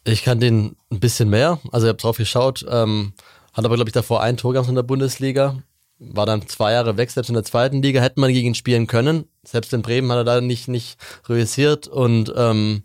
Ich 0.04 0.22
kann 0.22 0.40
den 0.40 0.76
ein 0.90 1.00
bisschen 1.00 1.28
mehr. 1.28 1.60
Also 1.70 1.86
ich 1.86 1.90
habe 1.90 1.98
drauf 1.98 2.16
geschaut. 2.16 2.64
Ähm, 2.66 3.12
hat 3.52 3.66
aber, 3.66 3.74
glaube 3.74 3.90
ich, 3.90 3.92
davor 3.92 4.22
ein 4.22 4.38
Tor 4.38 4.54
gehabt 4.54 4.70
in 4.70 4.74
der 4.74 4.84
Bundesliga. 4.84 5.62
War 5.98 6.24
dann 6.24 6.48
zwei 6.48 6.72
Jahre 6.72 6.96
weg, 6.96 7.10
selbst 7.10 7.28
in 7.28 7.34
der 7.34 7.44
zweiten 7.44 7.82
Liga 7.82 8.00
hätte 8.00 8.20
man 8.20 8.32
gegen 8.32 8.48
ihn 8.48 8.54
spielen 8.54 8.86
können. 8.86 9.26
Selbst 9.44 9.74
in 9.74 9.82
Bremen 9.82 10.10
hat 10.10 10.16
er 10.16 10.24
da 10.24 10.40
nicht, 10.40 10.66
nicht 10.66 10.96
realisiert 11.28 11.88
und 11.88 12.32
ähm, 12.34 12.84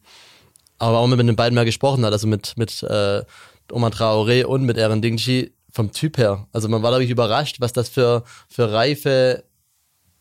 aber 0.79 0.97
auch 0.97 1.07
mit 1.07 1.19
den 1.19 1.35
beiden 1.37 1.55
mal 1.55 1.63
gesprochen 1.63 2.03
hat, 2.03 2.11
also 2.11 2.27
mit, 2.27 2.57
mit 2.57 2.83
äh, 2.83 3.23
Oma 3.71 3.87
Traoré 3.87 4.45
und 4.45 4.63
mit 4.63 4.77
Aaron 4.77 5.01
Dingchi 5.01 5.53
vom 5.71 5.91
Typ 5.91 6.17
her. 6.17 6.47
Also 6.51 6.67
man 6.67 6.83
war, 6.83 6.91
glaube 6.91 7.03
ich, 7.03 7.09
überrascht, 7.09 7.57
was 7.59 7.73
das 7.73 7.89
für, 7.89 8.23
für 8.49 8.71
reife, 8.71 9.43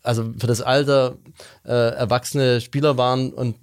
also 0.01 0.33
für 0.37 0.47
das 0.47 0.61
Alter 0.61 1.17
äh, 1.65 1.93
erwachsene 1.95 2.61
Spieler 2.61 2.97
waren 2.97 3.33
und 3.33 3.55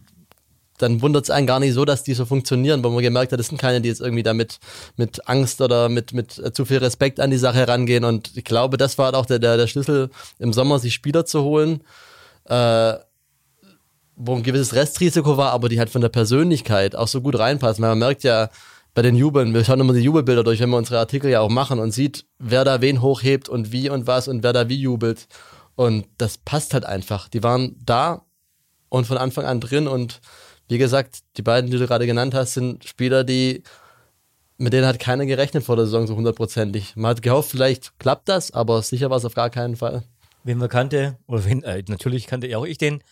dann 0.79 1.03
wundert 1.03 1.25
es 1.25 1.31
einen 1.31 1.47
gar 1.47 1.61
nicht 1.61 1.75
so, 1.75 1.85
dass 1.85 2.05
die 2.05 2.15
so 2.15 2.25
funktionieren, 2.25 2.83
weil 2.83 2.93
man 2.93 3.03
gemerkt 3.03 3.33
hat, 3.33 3.41
das 3.41 3.49
sind 3.49 3.61
keine, 3.61 3.81
die 3.81 3.89
jetzt 3.89 4.01
irgendwie 4.01 4.23
damit 4.23 4.59
mit 4.97 5.29
Angst 5.29 5.61
oder 5.61 5.89
mit, 5.89 6.13
mit 6.13 6.39
äh, 6.39 6.53
zu 6.53 6.65
viel 6.65 6.79
Respekt 6.79 7.21
an 7.21 7.31
die 7.31 7.37
Sache 7.37 7.59
herangehen. 7.59 8.05
Und 8.05 8.37
ich 8.37 8.45
glaube, 8.45 8.77
das 8.77 8.97
war 8.97 9.15
auch 9.15 9.27
der, 9.27 9.39
der, 9.39 9.57
der 9.57 9.67
Schlüssel 9.67 10.11
im 10.39 10.53
Sommer, 10.53 10.79
sich 10.79 10.95
Spieler 10.95 11.27
zu 11.27 11.43
holen, 11.43 11.83
äh, 12.45 12.95
wo 14.17 14.35
ein 14.35 14.43
gewisses 14.43 14.75
Restrisiko 14.75 15.37
war, 15.37 15.53
aber 15.53 15.69
die 15.69 15.79
halt 15.79 15.91
von 15.91 16.01
der 16.01 16.09
Persönlichkeit 16.09 16.97
auch 16.97 17.09
so 17.09 17.21
gut 17.21 17.39
reinpassen. 17.39 17.83
Weil 17.83 17.91
man 17.91 17.99
merkt 17.99 18.23
ja 18.23 18.49
bei 18.99 19.03
den 19.03 19.15
Jubeln, 19.15 19.55
wir 19.55 19.65
schauen 19.65 19.79
immer 19.79 19.93
die 19.93 20.01
Jubelbilder 20.01 20.43
durch, 20.43 20.59
wenn 20.59 20.71
wir 20.71 20.77
unsere 20.77 20.99
Artikel 20.99 21.31
ja 21.31 21.39
auch 21.39 21.49
machen 21.49 21.79
und 21.79 21.93
sieht, 21.93 22.27
wer 22.41 22.65
da 22.65 22.81
wen 22.81 23.01
hochhebt 23.01 23.49
und 23.49 23.71
wie 23.71 23.89
und 23.89 24.09
was 24.09 24.27
und 24.27 24.43
wer 24.43 24.53
da 24.53 24.69
wie 24.69 24.75
jubelt. 24.75 25.29
Und 25.77 26.09
das 26.19 26.37
passt 26.37 26.75
halt 26.75 26.85
einfach. 26.85 27.29
Die 27.29 27.45
waren 27.45 27.77
da 27.79 28.27
und 28.89 29.07
von 29.07 29.17
Anfang 29.17 29.45
an 29.45 29.61
drin 29.61 29.87
und 29.87 30.21
wie 30.67 30.79
gesagt, 30.79 31.21
die 31.37 31.43
beiden, 31.43 31.71
die 31.71 31.79
du 31.79 31.87
gerade 31.87 32.07
genannt 32.07 32.35
hast, 32.35 32.55
sind 32.55 32.89
Spieler, 32.89 33.23
die 33.23 33.63
mit 34.57 34.73
denen 34.73 34.89
hat 34.89 34.99
keiner 34.99 35.27
gerechnet 35.27 35.63
vor 35.63 35.77
der 35.77 35.85
Saison 35.85 36.09
so 36.09 36.17
hundertprozentig. 36.17 36.97
Man 36.97 37.11
hat 37.13 37.23
gehofft, 37.23 37.53
vielleicht 37.53 37.97
klappt 38.01 38.29
das, 38.29 38.51
aber 38.51 38.83
sicher 38.83 39.11
war 39.11 39.19
es 39.19 39.25
auf 39.25 39.35
gar 39.35 39.51
keinen 39.51 39.77
Fall. 39.77 40.03
wen 40.43 40.61
wir 40.61 40.67
kannte, 40.67 41.19
oder 41.29 41.45
wen, 41.45 41.63
äh, 41.63 41.85
natürlich 41.87 42.27
kannte 42.27 42.59
auch 42.59 42.67
ich 42.67 42.79
den, 42.79 43.05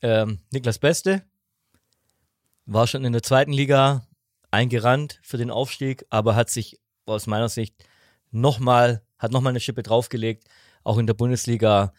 ähm, 0.00 0.38
Niklas 0.50 0.78
Beste, 0.78 1.22
war 2.64 2.86
schon 2.86 3.04
in 3.04 3.12
der 3.12 3.22
zweiten 3.22 3.52
Liga 3.52 4.06
eingerannt 4.54 5.18
für 5.22 5.36
den 5.36 5.50
Aufstieg, 5.50 6.06
aber 6.10 6.36
hat 6.36 6.48
sich 6.48 6.80
aus 7.06 7.26
meiner 7.26 7.48
Sicht 7.48 7.74
nochmal, 8.30 9.02
hat 9.18 9.32
nochmal 9.32 9.50
eine 9.50 9.60
Schippe 9.60 9.82
draufgelegt, 9.82 10.44
auch 10.84 10.98
in 10.98 11.06
der 11.06 11.14
Bundesliga 11.14 11.92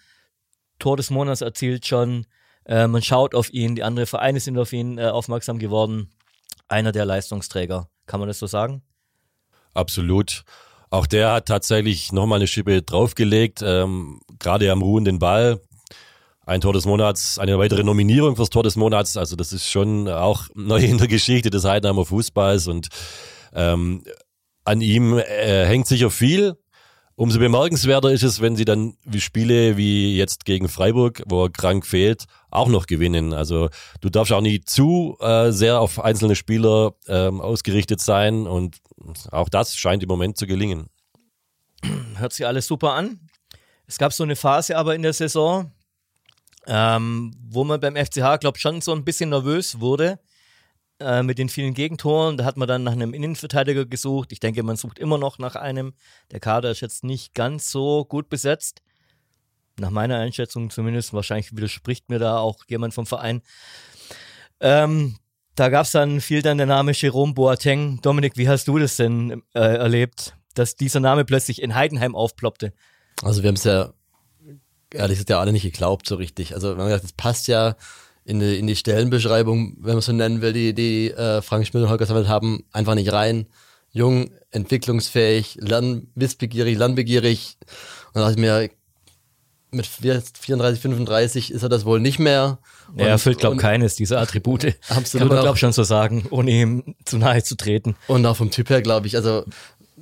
Tor 0.80 0.98
des 0.98 1.10
Monats 1.10 1.42
erzielt 1.42 1.86
schon, 1.86 2.26
äh, 2.66 2.88
man 2.88 3.02
schaut 3.02 3.36
auf 3.36 3.52
ihn, 3.54 3.76
die 3.76 3.84
anderen 3.84 4.08
Vereine 4.08 4.40
sind 4.40 4.58
auf 4.58 4.74
ihn 4.74 4.98
äh, 4.98 5.06
aufmerksam 5.06 5.60
geworden, 5.60 6.10
einer 6.68 6.92
der 6.92 7.06
Leistungsträger, 7.06 7.90
kann 8.08 8.20
man 8.20 8.28
das 8.28 8.40
so 8.40 8.48
sagen? 8.48 8.82
Absolut. 9.74 10.44
Auch 10.90 11.08
der 11.08 11.34
hat 11.34 11.48
tatsächlich 11.48 12.12
nochmal 12.12 12.40
eine 12.40 12.48
Schippe 12.48 12.82
draufgelegt, 12.82 13.62
ähm, 13.64 14.22
gerade 14.40 14.72
am 14.72 14.82
ruhenden 14.82 15.20
Ball. 15.20 15.62
Ein 16.46 16.62
Tor 16.62 16.74
des 16.74 16.86
Monats, 16.86 17.40
eine 17.40 17.58
weitere 17.58 17.84
Nominierung 17.84 18.36
fürs 18.36 18.52
Tor 18.52 18.64
des 18.64 18.76
Monats. 18.76 19.18
Also 19.18 19.36
das 19.36 19.52
ist 19.52 19.70
schon 19.70 20.08
auch 20.08 20.48
neu 20.54 20.84
in 20.84 20.98
der 20.98 21.08
Geschichte 21.08 21.50
des 21.50 21.66
Heidenheimer 21.66 22.06
Fußballs 22.06 22.68
und 22.68 22.90
ähm, 23.54 24.04
an 24.64 24.82
ihm 24.82 25.18
äh, 25.18 25.66
hängt 25.66 25.88
sicher 25.88 26.12
viel. 26.12 26.56
Umso 27.18 27.40
bemerkenswerter 27.40 28.12
ist 28.12 28.24
es, 28.24 28.42
wenn 28.42 28.58
sie 28.58 28.66
dann 28.66 28.98
wie 29.06 29.22
Spiele 29.22 29.78
wie 29.78 30.18
jetzt 30.18 30.44
gegen 30.44 30.68
Freiburg, 30.68 31.24
wo 31.28 31.46
er 31.46 31.50
krank 31.50 31.86
fehlt, 31.86 32.26
auch 32.52 32.68
noch 32.68 32.88
gewinnen. 32.88 33.34
Also 33.34 33.70
du 34.02 34.10
darfst 34.10 34.34
auch 34.34 34.42
nie 34.42 34.60
zu 34.62 35.18
äh, 35.22 35.52
sehr 35.52 35.80
auf 35.80 36.04
einzelne 36.04 36.36
Spieler 36.36 36.94
ähm, 37.08 37.40
ausgerichtet 37.40 38.02
sein 38.02 38.48
und 38.48 38.82
auch 39.32 39.48
das 39.48 39.78
scheint 39.78 40.04
im 40.04 40.10
Moment 40.10 40.38
zu 40.38 40.46
gelingen. 40.46 40.90
Hört 42.18 42.34
sich 42.34 42.46
alles 42.46 42.68
super 42.68 42.94
an. 42.94 43.30
Es 43.88 43.98
gab 43.98 44.12
so 44.12 44.24
eine 44.24 44.36
Phase 44.36 44.78
aber 44.78 44.94
in 44.94 45.02
der 45.02 45.14
Saison, 45.14 45.72
ähm, 46.68 47.36
wo 47.48 47.64
man 47.64 47.80
beim 47.80 47.96
FCH, 47.96 48.40
glaube 48.40 48.58
ich, 48.58 48.62
schon 48.62 48.82
so 48.82 48.94
ein 48.94 49.06
bisschen 49.06 49.30
nervös 49.30 49.80
wurde 49.80 50.20
äh, 51.00 51.24
mit 51.24 51.38
den 51.38 51.50
vielen 51.50 51.74
Gegentoren. 51.74 52.38
Da 52.38 52.46
hat 52.46 52.58
man 52.58 52.68
dann 52.68 52.84
nach 52.84 52.94
einem 52.94 53.14
Innenverteidiger 53.14 53.86
gesucht. 53.86 54.32
Ich 54.32 54.40
denke, 54.40 54.64
man 54.64 54.76
sucht 54.76 55.00
immer 55.00 55.18
noch 55.18 55.40
nach 55.40 55.56
einem. 55.56 55.94
Der 56.32 56.40
Kader 56.40 56.72
ist 56.72 56.82
jetzt 56.82 57.04
nicht 57.04 57.34
ganz 57.34 57.72
so 57.72 58.06
gut 58.06 58.30
besetzt. 58.30 58.82
Nach 59.78 59.90
meiner 59.90 60.18
Einschätzung 60.18 60.70
zumindest. 60.70 61.14
Wahrscheinlich 61.14 61.56
widerspricht 61.56 62.10
mir 62.10 62.20
da 62.20 62.38
auch 62.38 62.64
jemand 62.68 62.94
vom 62.94 63.06
Verein. 63.06 63.42
Ähm, 64.62 65.18
da 65.56 65.70
gab 65.70 65.86
es 65.86 65.92
dann 65.92 66.22
viel 66.22 66.42
dann 66.42 66.58
der 66.58 66.68
Name 66.68 66.94
Jerome 66.94 67.34
Boateng. 67.34 68.00
Dominik, 68.02 68.38
wie 68.38 68.48
hast 68.48 68.68
du 68.68 68.78
das 68.78 68.96
denn 68.96 69.44
äh, 69.54 69.60
erlebt, 69.60 70.36
dass 70.54 70.76
dieser 70.76 71.00
Name 71.00 71.26
plötzlich 71.26 71.62
in 71.62 71.76
Heidenheim 71.76 72.16
aufploppte? 72.16 72.74
Also 73.22 73.44
wir 73.44 73.50
haben 73.50 73.56
es 73.56 73.64
ja 73.64 73.94
ehrlich 74.92 75.18
gesagt 75.18 75.30
ja 75.30 75.40
alle 75.40 75.52
nicht 75.52 75.64
geglaubt 75.64 76.08
so 76.08 76.16
richtig. 76.16 76.54
Also 76.54 76.76
wir 76.76 76.82
haben 76.82 76.90
gesagt, 76.90 77.04
das 77.04 77.14
passt 77.14 77.48
ja 77.48 77.76
in 78.26 78.40
die, 78.40 78.58
in 78.58 78.68
die 78.68 78.76
Stellenbeschreibung, 78.76 79.78
wenn 79.80 79.94
man 79.94 80.00
es 80.00 80.06
so 80.06 80.12
nennen 80.12 80.42
will, 80.42 80.54
die, 80.54 80.74
die 80.74 81.12
äh, 81.12 81.42
Frank 81.42 81.68
Schmidt 81.68 81.84
und 81.84 81.90
Holger 81.90 82.06
Sammelt 82.06 82.28
haben, 82.28 82.64
einfach 82.72 82.96
nicht 82.96 83.12
rein. 83.12 83.48
Jung, 83.92 84.32
entwicklungsfähig, 84.52 85.58
lernwissbegierig, 85.62 86.78
lernbegierig. 86.78 87.58
Und 88.08 88.16
da 88.16 88.22
dachte 88.22 88.34
ich 88.34 88.40
mir, 88.40 88.70
mit 89.72 89.86
34, 89.86 90.82
35 90.82 91.52
ist 91.52 91.64
er 91.64 91.70
das 91.70 91.86
wohl 91.86 92.00
nicht 92.00 92.20
mehr. 92.20 92.60
Und, 92.92 93.00
er 93.00 93.10
erfüllt, 93.10 93.40
glaube 93.40 93.56
ich, 93.56 93.62
keines 93.62 93.96
dieser 93.96 94.20
Attribute. 94.20 94.76
Absolut. 94.90 95.28
Kann 95.28 95.36
man, 95.36 95.44
glaube 95.44 95.56
ich, 95.56 95.60
schon 95.60 95.74
so 95.74 95.84
sagen, 95.84 96.26
ohne 96.30 96.52
ihm 96.52 96.96
zu 97.06 97.18
nahe 97.18 97.44
zu 97.44 97.56
treten. 97.56 97.96
Und 98.08 98.26
auch 98.26 98.36
vom 98.36 98.52
Typ 98.52 98.70
her, 98.70 98.82
glaube 98.82 99.08
ich, 99.08 99.16
also 99.16 99.46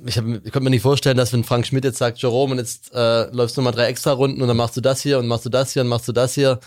ich, 0.06 0.18
hab, 0.18 0.26
ich 0.26 0.42
konnte 0.44 0.60
mir 0.60 0.70
nicht 0.70 0.82
vorstellen, 0.82 1.16
dass 1.16 1.32
wenn 1.32 1.44
Frank 1.44 1.66
Schmidt 1.66 1.84
jetzt 1.84 1.98
sagt, 1.98 2.18
Jerome, 2.18 2.52
und 2.52 2.58
jetzt 2.58 2.92
äh, 2.94 3.30
läufst 3.30 3.56
du 3.56 3.62
mal 3.62 3.72
drei 3.72 3.86
extra 3.86 4.12
Runden 4.12 4.42
und 4.42 4.48
dann 4.48 4.56
machst 4.56 4.76
du 4.76 4.80
das 4.80 5.00
hier 5.00 5.18
und 5.18 5.26
machst 5.26 5.46
du 5.46 5.50
das 5.50 5.72
hier 5.72 5.82
und 5.82 5.88
machst 5.88 6.08
du 6.08 6.12
das 6.12 6.34
hier. 6.34 6.60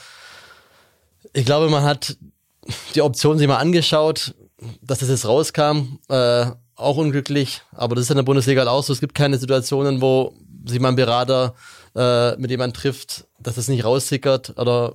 Ich 1.34 1.46
glaube, 1.46 1.70
man 1.70 1.84
hat 1.84 2.18
die 2.96 3.02
Option 3.02 3.38
sich 3.38 3.48
mal 3.48 3.58
angeschaut, 3.58 4.34
dass 4.82 5.00
das 5.00 5.10
jetzt 5.10 5.28
rauskam. 5.28 6.00
Äh, 6.10 6.48
auch 6.76 6.98
unglücklich, 6.98 7.62
aber 7.72 7.96
das 7.96 8.04
ist 8.06 8.12
in 8.12 8.18
der 8.18 8.24
Bundesliga 8.24 8.60
halt 8.62 8.70
auch 8.70 8.84
so. 8.84 8.94
Es 8.94 9.00
gibt 9.00 9.16
keine 9.16 9.38
Situationen, 9.40 10.00
wo 10.00 10.34
sich 10.66 10.80
mal 10.80 10.90
ein 10.90 10.96
Berater 10.96 11.56
äh, 11.96 12.36
mit 12.38 12.52
jemand 12.52 12.76
trifft, 12.76 13.26
dass 13.40 13.56
das 13.56 13.68
nicht 13.68 13.84
raussickert 13.84 14.58
oder 14.58 14.94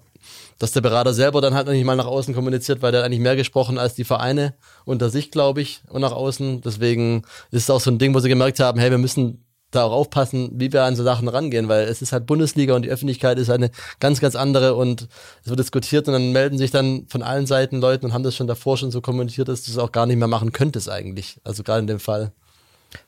dass 0.59 0.73
der 0.73 0.81
Berater 0.81 1.15
selber 1.15 1.41
dann 1.41 1.55
halt 1.55 1.67
noch 1.67 1.73
nicht 1.73 1.85
mal 1.85 1.97
nach 1.97 2.07
außen 2.07 2.35
kommuniziert, 2.35 2.83
weil 2.83 2.93
der 2.93 3.01
hat 3.01 3.07
eigentlich 3.07 3.21
mehr 3.21 3.37
gesprochen 3.37 3.79
als 3.79 3.95
die 3.95 4.05
Vereine 4.05 4.55
unter 4.85 5.11
sich, 5.11 5.31
glaube 5.31 5.61
ich, 5.61 5.83
und 5.89 6.01
nach 6.01 6.13
außen. 6.13 6.61
Deswegen 6.61 7.23
ist 7.51 7.65
es 7.65 7.71
auch 7.71 7.81
so 7.81 7.91
ein 7.91 7.99
Ding, 7.99 8.15
wo 8.15 8.21
sie 8.21 8.29
gemerkt 8.29 8.61
haben, 8.61 8.79
hey, 8.79 8.91
wir 8.91 8.99
müssen 8.99 9.45
da 9.73 9.85
auch 9.85 9.93
aufpassen, 9.93 10.51
wie 10.55 10.73
wir 10.73 10.85
an 10.85 10.97
so 10.97 11.03
Sachen 11.03 11.29
rangehen, 11.29 11.69
weil 11.69 11.85
es 11.85 12.03
ist 12.03 12.13
halt 12.13 12.27
Bundesliga 12.27 12.75
und 12.75 12.83
die 12.83 12.91
Öffentlichkeit 12.91 13.39
ist 13.39 13.51
eine 13.51 13.71
ganz, 14.01 14.21
ganz 14.21 14.37
andere 14.37 14.75
und 14.75 15.09
es 15.43 15.49
wird 15.49 15.59
diskutiert 15.59 16.07
und 16.07 16.13
dann 16.13 16.33
melden 16.33 16.59
sich 16.59 16.71
dann 16.71 17.07
von 17.09 17.23
allen 17.23 17.47
Seiten 17.47 17.81
Leute 17.81 18.07
und 18.07 18.13
haben 18.13 18.23
das 18.23 18.37
schon 18.37 18.47
davor 18.47 18.77
schon 18.77 18.91
so 18.91 19.01
kommentiert, 19.01 19.49
dass 19.49 19.63
du 19.63 19.71
es 19.71 19.79
auch 19.79 19.91
gar 19.91 20.07
nicht 20.07 20.19
mehr 20.19 20.29
machen 20.29 20.53
könntest 20.53 20.91
eigentlich. 20.91 21.41
Also 21.43 21.63
gerade 21.63 21.81
in 21.81 21.87
dem 21.87 22.01
Fall. 22.01 22.33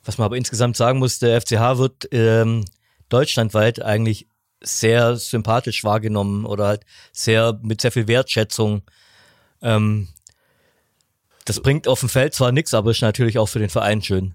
Was 0.05 0.17
man 0.17 0.25
aber 0.25 0.37
insgesamt 0.37 0.77
sagen 0.77 0.99
muss, 0.99 1.19
der 1.19 1.41
FCH 1.41 1.79
wird 1.79 2.09
ähm, 2.11 2.65
deutschlandweit 3.11 3.83
eigentlich 3.83 4.27
sehr 4.65 5.17
sympathisch 5.17 5.85
wahrgenommen 5.85 6.45
oder 6.45 6.67
halt 6.67 6.85
sehr 7.13 7.59
mit 7.63 7.81
sehr 7.81 7.93
viel 7.93 8.09
Wertschätzung. 8.09 8.83
Ähm, 9.63 10.09
das 11.45 11.61
bringt 11.61 11.89
auf 11.89 12.01
dem 12.01 12.09
Feld 12.09 12.35
zwar 12.35 12.53
nichts, 12.53 12.75
aber 12.75 12.91
ist 12.91 13.03
natürlich 13.03 13.39
auch 13.39 13.49
für 13.49 13.59
den 13.59 13.71
Verein 13.71 14.03
schön. 14.03 14.35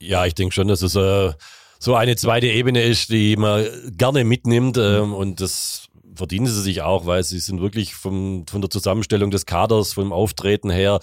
Ja, 0.00 0.26
ich 0.26 0.34
denke 0.34 0.54
schon, 0.54 0.68
dass 0.68 0.82
es 0.82 0.96
äh, 0.96 1.32
so 1.78 1.94
eine 1.94 2.16
zweite 2.16 2.46
Ebene 2.46 2.82
ist, 2.82 3.10
die 3.10 3.36
man 3.36 3.66
gerne 3.96 4.24
mitnimmt 4.24 4.78
ähm, 4.78 5.12
und 5.12 5.40
das 5.40 5.88
verdienen 6.14 6.46
sie 6.46 6.60
sich 6.60 6.82
auch, 6.82 7.06
weil 7.06 7.22
sie 7.24 7.38
sind 7.38 7.60
wirklich 7.60 7.94
vom, 7.94 8.44
von 8.46 8.60
der 8.60 8.70
Zusammenstellung 8.70 9.30
des 9.30 9.46
Kaders, 9.46 9.94
vom 9.94 10.12
Auftreten 10.12 10.70
her, 10.70 11.00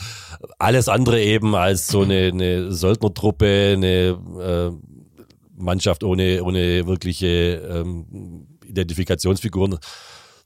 alles 0.59 0.87
andere 0.87 1.21
eben 1.21 1.55
als 1.55 1.87
so 1.87 2.01
eine, 2.01 2.27
eine 2.33 2.71
Söldnertruppe, 2.71 3.73
eine 3.75 4.19
äh, 4.39 4.71
Mannschaft 5.59 6.03
ohne, 6.03 6.43
ohne 6.43 6.87
wirkliche 6.87 7.27
ähm, 7.69 8.47
Identifikationsfiguren 8.65 9.77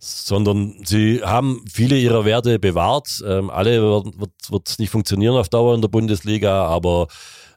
sondern 0.05 0.75
sie 0.83 1.21
haben 1.23 1.63
viele 1.71 1.97
ihrer 1.97 2.25
Werte 2.25 2.59
bewahrt. 2.59 3.23
Ähm, 3.25 3.49
alle 3.49 3.81
wird, 3.81 4.51
wird 4.51 4.75
nicht 4.77 4.89
funktionieren 4.89 5.37
auf 5.37 5.47
Dauer 5.47 5.75
in 5.75 5.81
der 5.81 5.87
Bundesliga, 5.87 6.65
aber 6.65 7.07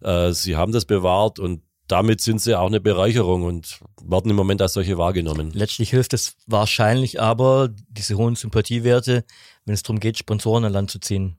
äh, 0.00 0.30
sie 0.30 0.54
haben 0.54 0.70
das 0.70 0.84
bewahrt 0.84 1.40
und 1.40 1.62
damit 1.88 2.20
sind 2.20 2.40
sie 2.40 2.56
auch 2.56 2.66
eine 2.66 2.80
Bereicherung 2.80 3.42
und 3.42 3.80
werden 4.00 4.30
im 4.30 4.36
Moment 4.36 4.62
als 4.62 4.74
solche 4.74 4.96
wahrgenommen. 4.96 5.50
Letztlich 5.54 5.90
hilft 5.90 6.14
es 6.14 6.36
wahrscheinlich 6.46 7.20
aber, 7.20 7.70
diese 7.88 8.16
hohen 8.16 8.36
Sympathiewerte, 8.36 9.24
wenn 9.64 9.74
es 9.74 9.82
darum 9.82 9.98
geht, 9.98 10.16
Sponsoren 10.18 10.64
an 10.64 10.72
Land 10.72 10.90
zu 10.92 11.00
ziehen, 11.00 11.38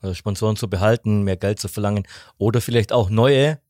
also 0.00 0.14
Sponsoren 0.14 0.56
zu 0.56 0.68
behalten, 0.68 1.22
mehr 1.22 1.36
Geld 1.36 1.60
zu 1.60 1.68
verlangen 1.68 2.06
oder 2.36 2.60
vielleicht 2.60 2.92
auch 2.92 3.10
neue 3.10 3.60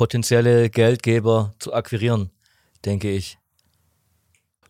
potenzielle 0.00 0.70
Geldgeber 0.70 1.52
zu 1.58 1.74
akquirieren, 1.74 2.30
denke 2.86 3.10
ich. 3.10 3.36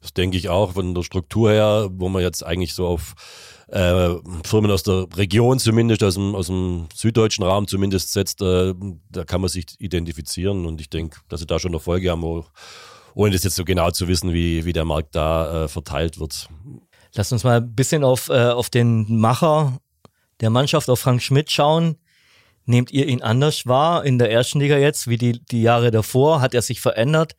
Das 0.01 0.13
denke 0.13 0.37
ich 0.37 0.49
auch 0.49 0.73
von 0.73 0.93
der 0.93 1.05
Struktur 1.05 1.53
her, 1.53 1.89
wo 1.93 2.09
man 2.09 2.21
jetzt 2.21 2.45
eigentlich 2.45 2.75
so 2.75 2.89
auf 2.89 3.15
äh, 3.69 4.11
Firmen 4.45 4.73
aus 4.73 4.83
der 4.83 5.07
Region 5.15 5.61
zumindest, 5.61 6.03
aus 6.03 6.15
dem, 6.15 6.35
aus 6.35 6.49
dem 6.49 6.89
süddeutschen 6.93 7.45
Raum 7.45 7.69
zumindest 7.69 8.13
setzt, 8.13 8.43
äh, 8.43 8.75
da 9.09 9.23
kann 9.25 9.41
man 9.41 9.49
sich 9.49 9.67
identifizieren 9.79 10.67
und 10.67 10.81
ich 10.81 10.91
denke, 10.91 11.21
dass 11.29 11.39
sie 11.39 11.47
da 11.47 11.61
schon 11.61 11.75
Erfolge 11.75 12.11
haben, 12.11 12.23
wo, 12.23 12.45
ohne 13.15 13.31
das 13.31 13.45
jetzt 13.45 13.55
so 13.55 13.65
genau 13.65 13.93
zu 13.93 14.09
wissen, 14.09 14.33
wie, 14.33 14.65
wie 14.65 14.73
der 14.73 14.85
Markt 14.85 15.15
da 15.15 15.67
äh, 15.67 15.69
verteilt 15.69 16.19
wird. 16.19 16.49
Lass 17.15 17.31
uns 17.31 17.45
mal 17.45 17.59
ein 17.59 17.73
bisschen 17.77 18.03
auf, 18.03 18.31
äh, 18.31 18.49
auf 18.49 18.69
den 18.69 19.21
Macher 19.21 19.79
der 20.41 20.51
Mannschaft, 20.51 20.91
auf 20.91 20.99
Frank 20.99 21.23
Schmidt 21.23 21.53
schauen. 21.53 21.99
Nehmt 22.67 22.91
ihr 22.93 23.07
ihn 23.07 23.23
anders 23.23 23.67
wahr 23.67 24.05
in 24.05 24.19
der 24.19 24.31
ersten 24.31 24.61
Liga 24.61 24.77
jetzt, 24.77 25.09
wie 25.09 25.17
die, 25.17 25.45
die 25.45 25.63
Jahre 25.63 25.91
davor? 25.91 26.41
Hat 26.41 26.55
er 26.55 26.63
sich 26.63 26.81
verändert? 26.81 27.37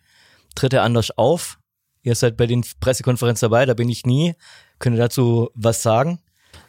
Tritt 0.55 0.73
er 0.73 0.83
anders 0.83 1.11
auf? 1.17 1.57
Ihr 2.03 2.15
seid 2.15 2.35
bei 2.37 2.47
den 2.47 2.65
Pressekonferenzen 2.79 3.45
dabei, 3.47 3.65
da 3.65 3.73
bin 3.73 3.89
ich 3.89 4.05
nie. 4.05 4.35
Könnt 4.79 4.95
ihr 4.95 5.01
dazu 5.01 5.49
was 5.53 5.83
sagen? 5.83 6.19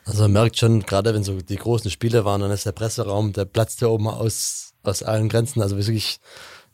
Also 0.04 0.22
man 0.22 0.32
merkt 0.32 0.58
schon, 0.58 0.80
gerade 0.80 1.14
wenn 1.14 1.24
so 1.24 1.40
die 1.40 1.56
großen 1.56 1.90
Spiele 1.90 2.24
waren, 2.24 2.40
dann 2.40 2.50
ist 2.50 2.66
der 2.66 2.72
Presseraum, 2.72 3.32
der 3.32 3.44
platzt 3.44 3.80
ja 3.80 3.88
oben 3.88 4.08
aus, 4.08 4.74
aus 4.82 5.02
allen 5.02 5.28
Grenzen. 5.28 5.62
Also 5.62 5.76
wirklich, 5.76 6.20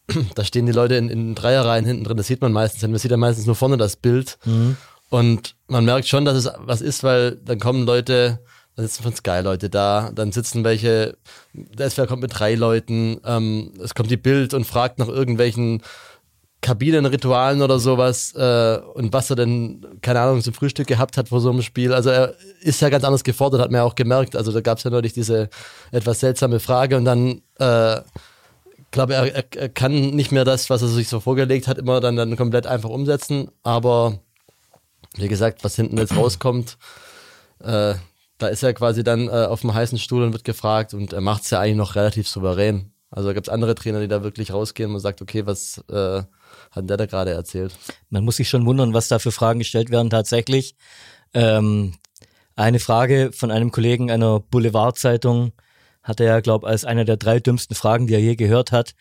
da 0.34 0.44
stehen 0.44 0.66
die 0.66 0.72
Leute 0.72 0.96
in, 0.96 1.08
in 1.08 1.34
Dreierreihen 1.34 1.84
hinten 1.84 2.04
drin, 2.04 2.16
das 2.16 2.26
sieht 2.26 2.40
man 2.40 2.52
meistens. 2.52 2.82
Man 2.82 2.98
sieht 2.98 3.10
ja 3.10 3.16
meistens 3.16 3.46
nur 3.46 3.54
vorne 3.54 3.76
das 3.76 3.96
Bild. 3.96 4.38
Mhm. 4.44 4.76
Und 5.10 5.56
man 5.68 5.84
merkt 5.84 6.08
schon, 6.08 6.24
dass 6.24 6.36
es 6.36 6.50
was 6.58 6.80
ist, 6.80 7.02
weil 7.02 7.36
dann 7.36 7.58
kommen 7.58 7.86
Leute, 7.86 8.40
dann 8.78 8.86
sitzen 8.86 9.02
von 9.02 9.14
Sky 9.14 9.40
Leute 9.42 9.68
da, 9.68 10.12
dann 10.14 10.30
sitzen 10.30 10.62
welche, 10.62 11.16
der 11.52 11.90
SWR 11.90 12.06
kommt 12.06 12.22
mit 12.22 12.38
drei 12.38 12.54
Leuten, 12.54 13.20
ähm, 13.24 13.72
es 13.82 13.92
kommt 13.92 14.08
die 14.08 14.16
Bild 14.16 14.54
und 14.54 14.66
fragt 14.66 15.00
nach 15.00 15.08
irgendwelchen 15.08 15.82
Kabinenritualen 16.60 17.60
oder 17.60 17.80
sowas 17.80 18.34
äh, 18.36 18.78
und 18.94 19.12
was 19.12 19.30
er 19.30 19.36
denn, 19.36 19.84
keine 20.00 20.20
Ahnung, 20.20 20.42
zum 20.42 20.54
Frühstück 20.54 20.86
gehabt 20.86 21.16
hat 21.16 21.28
vor 21.28 21.40
so 21.40 21.50
einem 21.50 21.62
Spiel. 21.62 21.92
Also 21.92 22.10
er 22.10 22.36
ist 22.60 22.80
ja 22.80 22.88
ganz 22.88 23.02
anders 23.02 23.24
gefordert, 23.24 23.60
hat 23.60 23.72
man 23.72 23.80
ja 23.80 23.84
auch 23.84 23.96
gemerkt. 23.96 24.36
Also 24.36 24.52
da 24.52 24.60
gab 24.60 24.78
es 24.78 24.84
ja 24.84 24.90
neulich 24.90 25.12
diese 25.12 25.48
etwas 25.90 26.20
seltsame 26.20 26.60
Frage 26.60 26.96
und 26.96 27.04
dann 27.04 27.42
äh, 27.58 28.00
glaube, 28.92 29.14
er, 29.14 29.34
er, 29.34 29.44
er 29.56 29.68
kann 29.68 30.10
nicht 30.10 30.30
mehr 30.30 30.44
das, 30.44 30.70
was 30.70 30.82
er 30.82 30.88
sich 30.88 31.08
so 31.08 31.18
vorgelegt 31.18 31.66
hat, 31.66 31.78
immer 31.78 31.98
dann, 31.98 32.14
dann 32.14 32.36
komplett 32.36 32.68
einfach 32.68 32.90
umsetzen. 32.90 33.50
Aber 33.64 34.20
wie 35.16 35.28
gesagt, 35.28 35.64
was 35.64 35.74
hinten 35.74 35.98
jetzt 35.98 36.14
rauskommt, 36.16 36.78
äh, 37.60 37.94
da 38.38 38.48
ist 38.48 38.62
er 38.62 38.72
quasi 38.72 39.04
dann 39.04 39.28
äh, 39.28 39.46
auf 39.46 39.60
dem 39.60 39.74
heißen 39.74 39.98
Stuhl 39.98 40.22
und 40.22 40.32
wird 40.32 40.44
gefragt 40.44 40.94
und 40.94 41.12
er 41.12 41.20
macht 41.20 41.42
es 41.42 41.50
ja 41.50 41.60
eigentlich 41.60 41.76
noch 41.76 41.96
relativ 41.96 42.28
souverän. 42.28 42.92
Also 43.10 43.32
gibt 43.32 43.48
es 43.48 43.52
andere 43.52 43.74
Trainer, 43.74 44.00
die 44.00 44.08
da 44.08 44.22
wirklich 44.22 44.52
rausgehen 44.52 44.92
und 44.92 45.00
sagt, 45.00 45.22
okay, 45.22 45.46
was 45.46 45.82
äh, 45.88 46.22
hat 46.70 46.90
der 46.90 46.96
da 46.96 47.06
gerade 47.06 47.30
erzählt? 47.30 47.76
Man 48.10 48.24
muss 48.24 48.36
sich 48.36 48.48
schon 48.48 48.66
wundern, 48.66 48.94
was 48.94 49.08
da 49.08 49.18
für 49.18 49.32
Fragen 49.32 49.58
gestellt 49.58 49.90
werden 49.90 50.10
tatsächlich. 50.10 50.76
Ähm, 51.34 51.94
eine 52.54 52.80
Frage 52.80 53.30
von 53.32 53.50
einem 53.50 53.70
Kollegen 53.70 54.10
einer 54.10 54.40
Boulevardzeitung 54.40 55.52
hat 56.02 56.20
er 56.20 56.26
ja, 56.26 56.40
glaube 56.40 56.66
als 56.66 56.84
eine 56.84 57.04
der 57.04 57.16
drei 57.16 57.40
dümmsten 57.40 57.74
Fragen, 57.74 58.06
die 58.06 58.14
er 58.14 58.20
je 58.20 58.36
gehört 58.36 58.72
hat. 58.72 58.94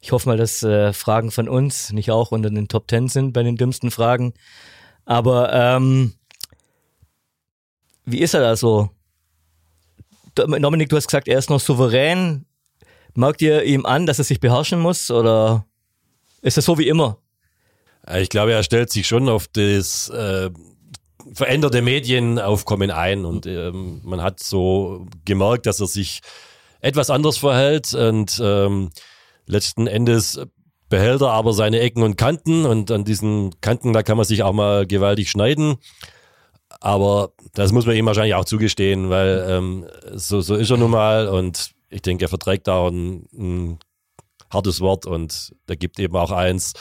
Ich 0.00 0.12
hoffe 0.12 0.28
mal, 0.28 0.36
dass 0.36 0.62
äh, 0.62 0.92
Fragen 0.92 1.30
von 1.30 1.48
uns 1.48 1.92
nicht 1.92 2.10
auch 2.10 2.30
unter 2.32 2.50
den 2.50 2.68
Top 2.68 2.86
Ten 2.86 3.08
sind 3.08 3.32
bei 3.32 3.42
den 3.42 3.56
dümmsten 3.56 3.90
Fragen. 3.90 4.34
Aber 5.04 5.52
ähm, 5.52 6.14
wie 8.10 8.20
ist 8.20 8.34
er 8.34 8.40
da 8.40 8.56
so? 8.56 8.90
Dominik, 10.34 10.88
du 10.88 10.96
hast 10.96 11.08
gesagt, 11.08 11.28
er 11.28 11.38
ist 11.38 11.50
noch 11.50 11.60
souverän. 11.60 12.46
Merkt 13.14 13.42
ihr 13.42 13.64
ihm 13.64 13.84
an, 13.86 14.06
dass 14.06 14.18
er 14.18 14.24
sich 14.24 14.40
beherrschen 14.40 14.80
muss 14.80 15.10
oder 15.10 15.66
ist 16.42 16.56
das 16.56 16.64
so 16.64 16.78
wie 16.78 16.88
immer? 16.88 17.18
Ich 18.16 18.28
glaube, 18.28 18.52
er 18.52 18.62
stellt 18.62 18.90
sich 18.90 19.06
schon 19.06 19.28
auf 19.28 19.48
das 19.48 20.08
äh, 20.10 20.50
veränderte 21.32 21.82
Medienaufkommen 21.82 22.90
ein 22.90 23.24
und 23.24 23.46
ähm, 23.46 24.00
man 24.04 24.22
hat 24.22 24.40
so 24.40 25.06
gemerkt, 25.24 25.66
dass 25.66 25.80
er 25.80 25.88
sich 25.88 26.20
etwas 26.80 27.10
anders 27.10 27.38
verhält 27.38 27.92
und 27.94 28.40
ähm, 28.42 28.90
letzten 29.46 29.86
Endes 29.86 30.40
behält 30.88 31.20
er 31.20 31.32
aber 31.32 31.52
seine 31.52 31.80
Ecken 31.80 32.02
und 32.02 32.16
Kanten 32.16 32.64
und 32.64 32.90
an 32.90 33.04
diesen 33.04 33.60
Kanten, 33.60 33.92
da 33.92 34.02
kann 34.02 34.16
man 34.16 34.26
sich 34.26 34.42
auch 34.42 34.52
mal 34.52 34.86
gewaltig 34.86 35.28
schneiden. 35.28 35.76
Aber 36.80 37.32
das 37.54 37.72
muss 37.72 37.86
man 37.86 37.96
ihm 37.96 38.06
wahrscheinlich 38.06 38.34
auch 38.34 38.44
zugestehen, 38.44 39.10
weil 39.10 39.46
ähm, 39.48 39.86
so, 40.14 40.40
so 40.40 40.54
ist 40.54 40.70
er 40.70 40.76
nun 40.76 40.90
mal 40.90 41.28
und 41.28 41.72
ich 41.90 42.02
denke, 42.02 42.26
er 42.26 42.28
verträgt 42.28 42.68
auch 42.68 42.88
ein, 42.88 43.26
ein 43.32 43.78
hartes 44.52 44.80
Wort 44.80 45.06
und 45.06 45.54
der 45.68 45.76
gibt 45.76 45.98
eben 45.98 46.16
auch 46.16 46.30
eins. 46.30 46.74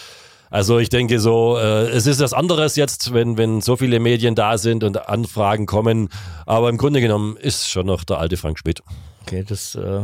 Also 0.49 0.79
ich 0.79 0.89
denke 0.89 1.19
so, 1.19 1.57
äh, 1.57 1.89
es 1.89 2.07
ist 2.07 2.21
das 2.21 2.33
anderes 2.33 2.75
jetzt, 2.75 3.13
wenn, 3.13 3.37
wenn 3.37 3.61
so 3.61 3.75
viele 3.75 3.99
Medien 3.99 4.35
da 4.35 4.57
sind 4.57 4.83
und 4.83 5.09
Anfragen 5.09 5.65
kommen. 5.65 6.09
Aber 6.45 6.69
im 6.69 6.77
Grunde 6.77 7.01
genommen 7.01 7.35
ist 7.37 7.69
schon 7.69 7.85
noch 7.85 8.03
der 8.03 8.19
alte 8.19 8.37
Frank 8.37 8.57
Schmidt. 8.59 8.81
Okay, 9.23 9.43
das 9.45 9.75
äh, 9.75 10.01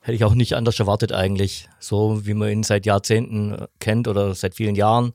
hätte 0.00 0.14
ich 0.14 0.24
auch 0.24 0.34
nicht 0.34 0.54
anders 0.54 0.80
erwartet 0.80 1.12
eigentlich. 1.12 1.68
So 1.78 2.26
wie 2.26 2.34
man 2.34 2.50
ihn 2.50 2.62
seit 2.64 2.86
Jahrzehnten 2.86 3.52
äh, 3.52 3.66
kennt 3.78 4.08
oder 4.08 4.34
seit 4.34 4.56
vielen 4.56 4.74
Jahren. 4.74 5.12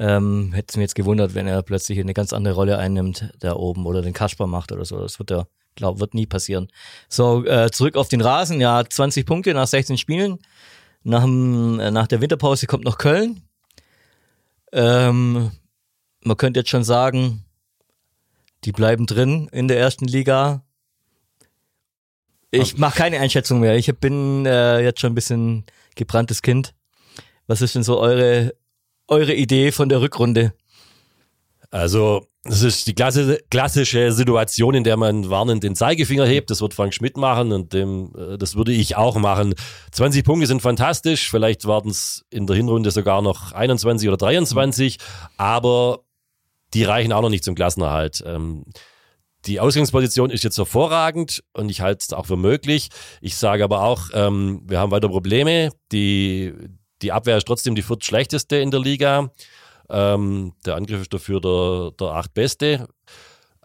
Ähm, 0.00 0.52
hätte 0.52 0.66
es 0.68 0.76
mir 0.76 0.84
jetzt 0.84 0.94
gewundert, 0.94 1.34
wenn 1.34 1.48
er 1.48 1.60
plötzlich 1.62 1.98
eine 1.98 2.14
ganz 2.14 2.32
andere 2.32 2.54
Rolle 2.54 2.78
einnimmt 2.78 3.32
da 3.40 3.54
oben 3.54 3.84
oder 3.84 4.00
den 4.00 4.12
Kasper 4.12 4.46
macht 4.46 4.70
oder 4.70 4.84
so. 4.84 5.00
Das 5.00 5.18
wird 5.18 5.32
er, 5.32 5.48
glaube 5.74 5.98
wird 5.98 6.14
nie 6.14 6.26
passieren. 6.26 6.68
So, 7.08 7.44
äh, 7.44 7.68
zurück 7.72 7.96
auf 7.96 8.08
den 8.08 8.20
Rasen. 8.20 8.60
Ja, 8.60 8.84
20 8.88 9.26
Punkte 9.26 9.52
nach 9.54 9.66
16 9.66 9.98
Spielen. 9.98 10.38
Nach, 11.02 11.24
dem, 11.24 11.80
äh, 11.80 11.90
nach 11.90 12.06
der 12.06 12.20
Winterpause 12.20 12.68
kommt 12.68 12.84
noch 12.84 12.96
Köln. 12.96 13.42
Ähm, 14.70 15.50
man 16.22 16.36
könnte 16.36 16.60
jetzt 16.60 16.70
schon 16.70 16.84
sagen, 16.84 17.44
die 18.62 18.72
bleiben 18.72 19.04
drin 19.06 19.48
in 19.50 19.66
der 19.66 19.80
ersten 19.80 20.06
Liga. 20.06 20.62
Ich 22.52 22.78
mache 22.78 22.98
keine 22.98 23.18
Einschätzung 23.18 23.58
mehr. 23.58 23.74
Ich 23.74 23.92
bin 23.96 24.46
äh, 24.46 24.80
jetzt 24.80 25.00
schon 25.00 25.10
ein 25.10 25.16
bisschen 25.16 25.64
gebranntes 25.96 26.40
Kind. 26.40 26.72
Was 27.48 27.62
ist 27.62 27.74
denn 27.74 27.82
so 27.82 27.98
eure, 27.98 28.54
eure 29.08 29.34
Idee 29.34 29.72
von 29.72 29.88
der 29.88 30.00
Rückrunde? 30.00 30.52
Also, 31.70 32.26
das 32.44 32.62
ist 32.62 32.86
die 32.86 32.94
klassische 32.94 34.12
Situation, 34.12 34.74
in 34.74 34.84
der 34.84 34.96
man 34.96 35.28
warnend 35.28 35.62
den 35.64 35.74
Zeigefinger 35.74 36.24
hebt. 36.24 36.50
Das 36.50 36.62
wird 36.62 36.72
Frank 36.72 36.94
Schmidt 36.94 37.18
machen 37.18 37.52
und 37.52 37.74
dem, 37.74 38.12
äh, 38.16 38.38
das 38.38 38.56
würde 38.56 38.72
ich 38.72 38.96
auch 38.96 39.16
machen. 39.16 39.54
20 39.92 40.24
Punkte 40.24 40.46
sind 40.46 40.62
fantastisch. 40.62 41.30
Vielleicht 41.30 41.66
werden 41.66 41.90
es 41.90 42.24
in 42.30 42.46
der 42.46 42.56
Hinrunde 42.56 42.90
sogar 42.90 43.20
noch 43.20 43.52
21 43.52 44.08
oder 44.08 44.16
23, 44.16 44.98
aber 45.36 46.00
die 46.72 46.84
reichen 46.84 47.12
auch 47.12 47.22
noch 47.22 47.30
nicht 47.30 47.44
zum 47.44 47.54
Klassenerhalt. 47.54 48.22
Ähm, 48.24 48.64
die 49.44 49.60
Ausgangsposition 49.60 50.30
ist 50.30 50.44
jetzt 50.44 50.58
hervorragend 50.58 51.44
und 51.52 51.70
ich 51.70 51.80
halte 51.80 51.98
es 52.00 52.12
auch 52.12 52.26
für 52.26 52.36
möglich. 52.36 52.88
Ich 53.20 53.36
sage 53.36 53.62
aber 53.62 53.82
auch, 53.82 54.08
ähm, 54.12 54.62
wir 54.66 54.78
haben 54.78 54.90
weiter 54.90 55.08
Probleme. 55.08 55.70
Die, 55.92 56.52
die 57.02 57.12
Abwehr 57.12 57.36
ist 57.36 57.46
trotzdem 57.46 57.74
die 57.74 57.82
viertschlechteste 57.82 58.56
in 58.56 58.70
der 58.70 58.80
Liga. 58.80 59.30
Ähm, 59.90 60.52
der 60.66 60.76
Angriff 60.76 61.02
ist 61.02 61.14
dafür 61.14 61.40
der, 61.40 61.92
der 61.98 62.14
achtbeste. 62.14 62.88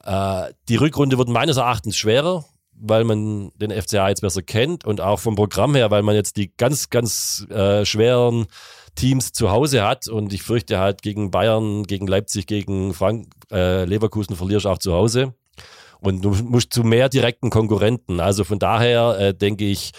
Äh, 0.03 0.53
die 0.69 0.75
Rückrunde 0.75 1.17
wird 1.17 1.29
meines 1.29 1.57
Erachtens 1.57 1.97
schwerer, 1.97 2.45
weil 2.73 3.03
man 3.03 3.51
den 3.55 3.71
FCA 3.71 4.09
jetzt 4.09 4.21
besser 4.21 4.41
kennt 4.41 4.85
und 4.85 5.01
auch 5.01 5.19
vom 5.19 5.35
Programm 5.35 5.75
her, 5.75 5.91
weil 5.91 6.03
man 6.03 6.15
jetzt 6.15 6.37
die 6.37 6.53
ganz, 6.55 6.89
ganz 6.89 7.45
äh, 7.49 7.85
schweren 7.85 8.47
Teams 8.95 9.31
zu 9.31 9.49
Hause 9.49 9.83
hat 9.83 10.07
und 10.07 10.33
ich 10.33 10.43
fürchte 10.43 10.79
halt 10.79 11.01
gegen 11.01 11.31
Bayern, 11.31 11.83
gegen 11.83 12.07
Leipzig, 12.07 12.45
gegen 12.45 12.93
Frank, 12.93 13.27
äh, 13.51 13.85
Leverkusen 13.85 14.35
verlierst 14.35 14.67
auch 14.67 14.77
zu 14.77 14.93
Hause 14.93 15.33
und 15.99 16.23
du 16.23 16.31
musst 16.31 16.73
zu 16.73 16.83
mehr 16.83 17.09
direkten 17.09 17.49
Konkurrenten. 17.49 18.19
Also 18.19 18.43
von 18.43 18.59
daher 18.59 19.17
äh, 19.19 19.33
denke 19.33 19.65
ich, 19.65 19.91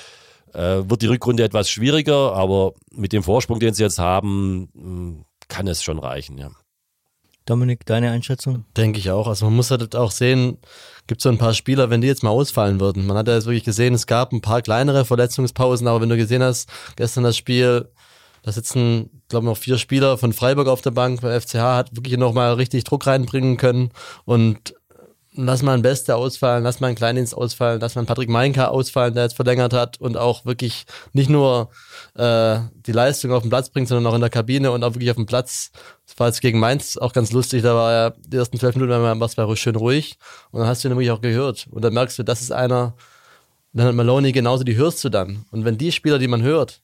äh, 0.55 0.89
wird 0.89 1.03
die 1.03 1.07
Rückrunde 1.07 1.45
etwas 1.45 1.69
schwieriger, 1.69 2.33
aber 2.35 2.73
mit 2.91 3.13
dem 3.13 3.23
Vorsprung, 3.23 3.61
den 3.61 3.75
sie 3.75 3.83
jetzt 3.83 3.99
haben, 3.99 4.69
hm, 4.75 5.25
kann 5.49 5.67
es 5.67 5.83
schon 5.83 5.99
reichen, 5.99 6.39
ja. 6.39 6.51
Dominik, 7.47 7.85
deine 7.85 8.11
Einschätzung? 8.11 8.65
Denke 8.75 8.99
ich 8.99 9.11
auch. 9.11 9.29
Also 9.29 9.45
man 9.45 9.55
muss 9.55 9.71
halt 9.71 9.95
auch 9.95 10.11
sehen, 10.11 10.59
gibt 11.07 11.21
so 11.21 11.29
ein 11.29 11.37
paar 11.37 11.53
Spieler, 11.53 11.91
wenn 11.91 12.01
die 12.01 12.07
jetzt 12.07 12.23
mal 12.23 12.31
ausfallen 12.31 12.81
würden. 12.81 13.07
Man 13.07 13.19
hat 13.19 13.29
ja 13.29 13.35
jetzt 13.35 13.45
wirklich 13.45 13.65
gesehen, 13.65 13.93
es 13.93 14.07
gab 14.07 14.33
ein 14.33 14.41
paar 14.41 14.63
kleinere 14.63 15.05
Verletzungspausen, 15.05 15.87
aber 15.87 16.01
wenn 16.01 16.09
du 16.09 16.17
gesehen 16.17 16.43
hast, 16.43 16.71
gestern 16.97 17.25
das 17.25 17.37
Spiel, 17.37 17.91
da 18.43 18.53
sitzen, 18.53 19.23
glaube 19.29 19.45
ich, 19.45 19.51
noch 19.51 19.59
vier 19.59 19.77
Spieler 19.77 20.17
von 20.17 20.33
Freiburg 20.33 20.69
auf 20.69 20.81
der 20.81 20.93
Bank. 20.93 21.21
Der 21.21 21.39
FCH 21.39 21.55
hat 21.55 21.97
wirklich 21.97 22.17
nochmal 22.17 22.55
richtig 22.55 22.85
Druck 22.85 23.07
reinbringen 23.07 23.59
können 23.59 23.91
und 24.25 24.75
lass 25.37 25.63
mal 25.63 25.75
ein 25.75 25.83
Beste 25.83 26.17
ausfallen, 26.17 26.63
lass 26.63 26.81
mal 26.81 26.89
ein 26.89 26.95
Kleindienst 26.95 27.37
ausfallen, 27.37 27.81
lass 27.81 27.95
mal 27.95 28.01
einen 28.01 28.07
Patrick 28.07 28.29
Meinka 28.29 28.69
ausfallen, 28.69 29.15
der 29.15 29.25
jetzt 29.25 29.37
verlängert 29.37 29.73
hat 29.73 30.01
und 30.01 30.17
auch 30.17 30.45
wirklich 30.45 30.87
nicht 31.13 31.29
nur 31.29 31.71
äh, 32.15 32.59
die 32.87 32.93
Leistung 32.93 33.33
auf 33.33 33.43
den 33.43 33.51
Platz 33.51 33.69
bringt, 33.71 33.89
sondern 33.89 34.11
auch 34.11 34.15
in 34.15 34.21
der 34.21 34.31
Kabine 34.31 34.71
und 34.71 34.85
auch 34.85 34.95
wirklich 34.95 35.11
auf 35.11 35.17
dem 35.17 35.27
Platz. 35.27 35.73
Das 36.07 36.19
war 36.19 36.29
jetzt 36.29 36.41
gegen 36.41 36.61
Mainz 36.61 36.97
auch 36.97 37.13
ganz 37.13 37.33
lustig, 37.33 37.63
da 37.63 37.75
war 37.75 37.93
ja 37.93 38.11
die 38.27 38.37
ersten 38.37 38.59
zwölf 38.59 38.77
Minuten 38.77 38.93
war 38.93 39.57
schön 39.57 39.77
ruhig 39.77 40.17
und 40.51 40.61
dann 40.61 40.69
hast 40.69 40.85
du 40.85 40.89
ihn 40.89 40.93
wirklich 40.93 41.11
auch 41.11 41.21
gehört 41.21 41.67
und 41.71 41.83
dann 41.83 41.95
merkst 41.95 42.19
du, 42.19 42.23
das 42.23 42.41
ist 42.41 42.53
einer, 42.53 42.95
dann 43.73 43.87
hat 43.89 43.95
Maloney 43.95 44.33
genauso, 44.33 44.65
die 44.65 44.77
hörst 44.77 45.03
du 45.03 45.09
dann 45.09 45.45
und 45.51 45.65
wenn 45.65 45.79
die 45.79 45.93
Spieler, 45.93 46.19
die 46.19 46.29
man 46.29 46.43
hört, 46.43 46.81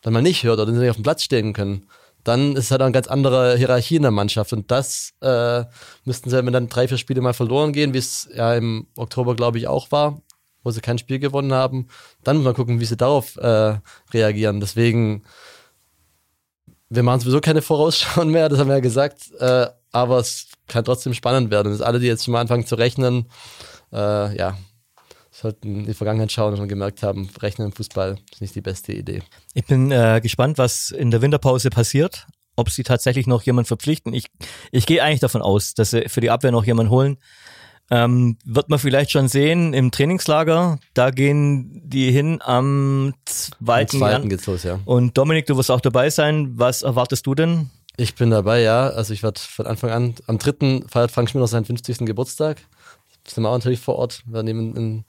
dann 0.00 0.12
mal 0.12 0.22
nicht 0.22 0.44
hört 0.44 0.60
oder 0.60 0.72
nicht 0.72 0.88
auf 0.90 0.96
dem 0.96 1.02
Platz 1.02 1.22
stehen 1.22 1.52
können, 1.52 1.86
dann 2.24 2.56
ist 2.56 2.70
halt 2.70 2.82
eine 2.82 2.92
ganz 2.92 3.06
andere 3.06 3.56
Hierarchie 3.56 3.96
in 3.96 4.02
der 4.02 4.10
Mannschaft. 4.10 4.52
Und 4.52 4.70
das 4.70 5.12
äh, 5.20 5.64
müssten 6.04 6.30
sie, 6.30 6.44
wenn 6.44 6.52
dann 6.52 6.68
drei, 6.68 6.88
vier 6.88 6.98
Spiele 6.98 7.20
mal 7.20 7.34
verloren 7.34 7.72
gehen, 7.72 7.94
wie 7.94 7.98
es 7.98 8.28
ja 8.34 8.54
im 8.54 8.86
Oktober, 8.96 9.36
glaube 9.36 9.58
ich, 9.58 9.68
auch 9.68 9.92
war, 9.92 10.20
wo 10.62 10.70
sie 10.70 10.80
kein 10.80 10.98
Spiel 10.98 11.18
gewonnen 11.18 11.52
haben, 11.52 11.88
dann 12.22 12.36
muss 12.36 12.44
man 12.44 12.54
gucken, 12.54 12.80
wie 12.80 12.84
sie 12.86 12.96
darauf 12.96 13.36
äh, 13.36 13.78
reagieren. 14.12 14.60
Deswegen, 14.60 15.24
wir 16.88 17.02
machen 17.02 17.20
sowieso 17.20 17.40
keine 17.40 17.62
Vorausschauen 17.62 18.30
mehr, 18.30 18.48
das 18.48 18.58
haben 18.58 18.68
wir 18.68 18.76
ja 18.76 18.80
gesagt, 18.80 19.30
äh, 19.38 19.66
aber 19.92 20.18
es 20.18 20.48
kann 20.66 20.84
trotzdem 20.84 21.14
spannend 21.14 21.50
werden. 21.50 21.72
Und 21.72 21.82
alle, 21.82 22.00
die 22.00 22.06
jetzt 22.06 22.24
schon 22.24 22.32
mal 22.32 22.40
anfangen 22.40 22.66
zu 22.66 22.74
rechnen, 22.74 23.26
äh, 23.92 24.36
ja, 24.36 24.56
sollten 25.34 25.80
in 25.80 25.86
die 25.86 25.94
Vergangenheit 25.94 26.30
schauen 26.30 26.58
und 26.58 26.68
gemerkt 26.68 27.02
haben, 27.02 27.28
Rechnen 27.40 27.68
im 27.68 27.72
Fußball 27.72 28.16
ist 28.30 28.40
nicht 28.40 28.54
die 28.54 28.60
beste 28.60 28.92
Idee. 28.92 29.22
Ich 29.52 29.66
bin 29.66 29.90
äh, 29.90 30.20
gespannt, 30.22 30.58
was 30.58 30.92
in 30.92 31.10
der 31.10 31.22
Winterpause 31.22 31.70
passiert, 31.70 32.26
ob 32.56 32.70
sie 32.70 32.84
tatsächlich 32.84 33.26
noch 33.26 33.42
jemanden 33.42 33.66
verpflichten. 33.66 34.14
Ich, 34.14 34.26
ich 34.70 34.86
gehe 34.86 35.02
eigentlich 35.02 35.20
davon 35.20 35.42
aus, 35.42 35.74
dass 35.74 35.90
sie 35.90 36.08
für 36.08 36.20
die 36.20 36.30
Abwehr 36.30 36.52
noch 36.52 36.64
jemanden 36.64 36.90
holen. 36.90 37.16
Ähm, 37.90 38.38
wird 38.44 38.70
man 38.70 38.78
vielleicht 38.78 39.10
schon 39.10 39.28
sehen 39.28 39.74
im 39.74 39.90
Trainingslager. 39.90 40.78
Da 40.94 41.10
gehen 41.10 41.82
die 41.84 42.12
hin 42.12 42.40
am 42.40 43.14
zweiten. 43.24 43.96
Am 43.96 44.00
zweiten 44.00 44.28
geht's 44.28 44.46
los, 44.46 44.62
ja. 44.62 44.78
Und 44.84 45.18
Dominik, 45.18 45.46
du 45.46 45.56
wirst 45.56 45.70
auch 45.70 45.82
dabei 45.82 46.10
sein. 46.10 46.52
Was 46.54 46.82
erwartest 46.82 47.26
du 47.26 47.34
denn? 47.34 47.70
Ich 47.96 48.14
bin 48.14 48.30
dabei, 48.30 48.62
ja. 48.62 48.88
Also 48.88 49.12
ich 49.12 49.22
werde 49.22 49.40
von 49.40 49.66
Anfang 49.66 49.90
an, 49.90 50.14
am 50.26 50.38
dritten 50.38 50.88
feiert 50.88 51.10
Frank 51.10 51.28
Schmidt 51.28 51.42
noch 51.42 51.48
seinen 51.48 51.64
50. 51.66 51.98
Geburtstag 52.06 52.62
sind 53.26 53.42
wir 53.42 53.50
auch 53.50 53.54
natürlich 53.54 53.80
vor 53.80 53.96
Ort. 53.96 54.22
Wir 54.26 54.34
werden 54.34 54.48
eben 54.48 54.76
in 54.76 55.04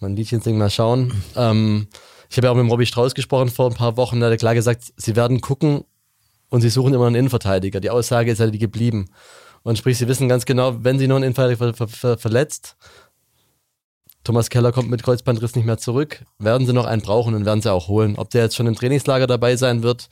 mein 0.00 0.16
Liedchen 0.16 0.40
singen, 0.40 0.58
mal 0.58 0.70
schauen. 0.70 1.12
Ähm, 1.36 1.88
ich 2.30 2.36
habe 2.36 2.46
ja 2.46 2.52
auch 2.52 2.56
mit 2.56 2.70
Robbie 2.70 2.86
Strauß 2.86 3.14
gesprochen 3.14 3.48
vor 3.48 3.70
ein 3.70 3.76
paar 3.76 3.96
Wochen. 3.96 4.20
Da 4.20 4.26
hat 4.26 4.32
er 4.32 4.38
klar 4.38 4.54
gesagt, 4.54 4.92
sie 4.96 5.16
werden 5.16 5.40
gucken 5.40 5.84
und 6.48 6.60
sie 6.60 6.70
suchen 6.70 6.94
immer 6.94 7.06
einen 7.06 7.16
Innenverteidiger. 7.16 7.80
Die 7.80 7.90
Aussage 7.90 8.30
ist 8.30 8.40
halt 8.40 8.54
die 8.54 8.58
geblieben. 8.58 9.10
Und 9.62 9.78
sprich, 9.78 9.98
sie 9.98 10.08
wissen 10.08 10.28
ganz 10.28 10.46
genau, 10.46 10.82
wenn 10.82 10.98
sie 10.98 11.06
nur 11.06 11.16
einen 11.16 11.24
Innenverteidiger 11.24 11.74
ver 11.74 11.88
ver 11.88 11.88
ver 11.88 12.18
verletzt, 12.18 12.76
Thomas 14.22 14.50
Keller 14.50 14.72
kommt 14.72 14.90
mit 14.90 15.02
Kreuzbandriss 15.02 15.56
nicht 15.56 15.64
mehr 15.64 15.78
zurück. 15.78 16.24
Werden 16.38 16.66
sie 16.66 16.72
noch 16.72 16.84
einen 16.84 17.02
brauchen 17.02 17.34
und 17.34 17.46
werden 17.46 17.62
sie 17.62 17.72
auch 17.72 17.88
holen. 17.88 18.16
Ob 18.16 18.30
der 18.30 18.42
jetzt 18.42 18.56
schon 18.56 18.66
im 18.66 18.74
Trainingslager 18.74 19.26
dabei 19.26 19.56
sein 19.56 19.82
wird, 19.82 20.08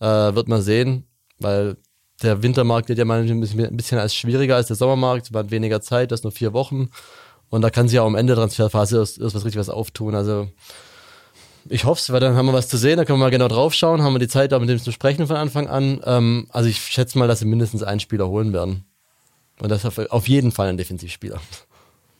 äh, 0.00 0.06
wird 0.06 0.48
man 0.48 0.62
sehen, 0.62 1.06
weil 1.38 1.76
der 2.22 2.42
Wintermarkt 2.42 2.88
wird 2.88 2.98
ja 2.98 3.04
mal 3.04 3.20
ein 3.20 3.40
bisschen, 3.40 3.98
als 3.98 4.14
schwieriger 4.14 4.56
als 4.56 4.66
der 4.68 4.76
Sommermarkt. 4.76 5.32
Man 5.32 5.44
hat 5.44 5.50
weniger 5.50 5.80
Zeit, 5.80 6.12
das 6.12 6.22
nur 6.22 6.32
vier 6.32 6.52
Wochen. 6.52 6.90
Und 7.48 7.62
da 7.62 7.70
kann 7.70 7.88
sich 7.88 7.98
auch 7.98 8.06
am 8.06 8.14
Ende 8.14 8.34
der 8.34 8.42
Transferphase 8.42 8.98
erst 8.98 9.20
was 9.20 9.44
richtig 9.44 9.58
was 9.58 9.70
auftun. 9.70 10.14
Also 10.14 10.48
ich 11.68 11.84
hoffe 11.84 12.00
es, 12.00 12.12
weil 12.12 12.20
dann 12.20 12.34
haben 12.36 12.46
wir 12.46 12.52
was 12.52 12.68
zu 12.68 12.76
sehen, 12.76 12.96
da 12.96 13.04
können 13.04 13.18
wir 13.18 13.24
mal 13.24 13.30
genau 13.30 13.48
drauf 13.48 13.74
schauen, 13.74 14.02
haben 14.02 14.14
wir 14.14 14.18
die 14.18 14.28
Zeit, 14.28 14.52
da 14.52 14.58
mit 14.58 14.68
dem 14.68 14.78
zu 14.78 14.92
sprechen 14.92 15.26
von 15.26 15.36
Anfang 15.36 15.66
an. 15.66 16.00
Ähm, 16.04 16.46
also 16.50 16.68
ich 16.68 16.78
schätze 16.78 17.18
mal, 17.18 17.28
dass 17.28 17.40
sie 17.40 17.46
mindestens 17.46 17.82
einen 17.82 18.00
Spieler 18.00 18.28
holen 18.28 18.52
werden. 18.52 18.84
Und 19.60 19.68
das 19.68 19.84
auf, 19.84 19.98
auf 19.98 20.28
jeden 20.28 20.52
Fall 20.52 20.68
ein 20.68 20.78
Defensivspieler. 20.78 21.40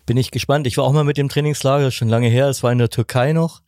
Bin 0.04 0.16
ich 0.16 0.30
gespannt. 0.30 0.66
Ich 0.66 0.76
war 0.76 0.84
auch 0.84 0.92
mal 0.92 1.04
mit 1.04 1.16
dem 1.16 1.28
Trainingslager, 1.28 1.90
schon 1.90 2.08
lange 2.08 2.28
her, 2.28 2.48
es 2.48 2.62
war 2.62 2.72
in 2.72 2.78
der 2.78 2.90
Türkei 2.90 3.32
noch. 3.32 3.62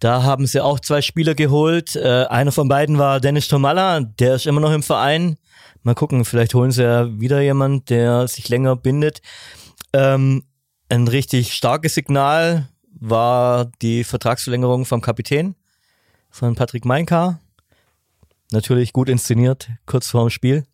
Da 0.00 0.22
haben 0.22 0.46
sie 0.46 0.60
auch 0.60 0.80
zwei 0.80 1.02
Spieler 1.02 1.34
geholt. 1.34 1.96
Äh, 1.96 2.24
einer 2.24 2.52
von 2.52 2.68
beiden 2.68 2.98
war 2.98 3.20
Dennis 3.20 3.48
Tomalla, 3.48 4.00
der 4.00 4.34
ist 4.34 4.46
immer 4.46 4.60
noch 4.60 4.72
im 4.72 4.82
Verein. 4.82 5.36
Mal 5.82 5.94
gucken, 5.94 6.24
vielleicht 6.24 6.54
holen 6.54 6.70
sie 6.70 6.82
ja 6.82 7.20
wieder 7.20 7.40
jemand, 7.40 7.90
der 7.90 8.26
sich 8.28 8.48
länger 8.48 8.76
bindet. 8.76 9.20
Ähm, 9.92 10.44
ein 10.88 11.08
richtig 11.08 11.54
starkes 11.54 11.94
Signal 11.94 12.68
war 12.90 13.66
die 13.82 14.04
Vertragsverlängerung 14.04 14.84
vom 14.84 15.00
Kapitän, 15.00 15.54
von 16.30 16.54
Patrick 16.54 16.84
Meinka. 16.84 17.40
Natürlich 18.50 18.92
gut 18.92 19.08
inszeniert, 19.08 19.68
kurz 19.86 20.08
vor 20.08 20.24
dem 20.24 20.30
Spiel. 20.30 20.64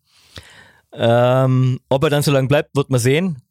Ähm, 0.93 1.79
ob 1.89 2.03
er 2.03 2.09
dann 2.09 2.23
so 2.23 2.31
lange 2.31 2.47
bleibt, 2.47 2.75
wird 2.75 2.89
man 2.89 2.99
sehen. 2.99 3.41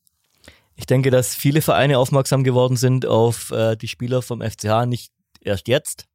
Ich 0.77 0.87
denke, 0.87 1.11
dass 1.11 1.35
viele 1.35 1.63
Vereine 1.63 1.99
aufmerksam 1.99 2.45
geworden 2.45 2.77
sind 2.77 3.07
auf 3.07 3.51
äh, 3.51 3.77
die 3.77 3.89
Spieler 3.89 4.23
vom 4.23 4.41
FCH, 4.41 4.87
nicht 4.87 5.13
erst 5.41 5.69
jetzt. 5.69 6.07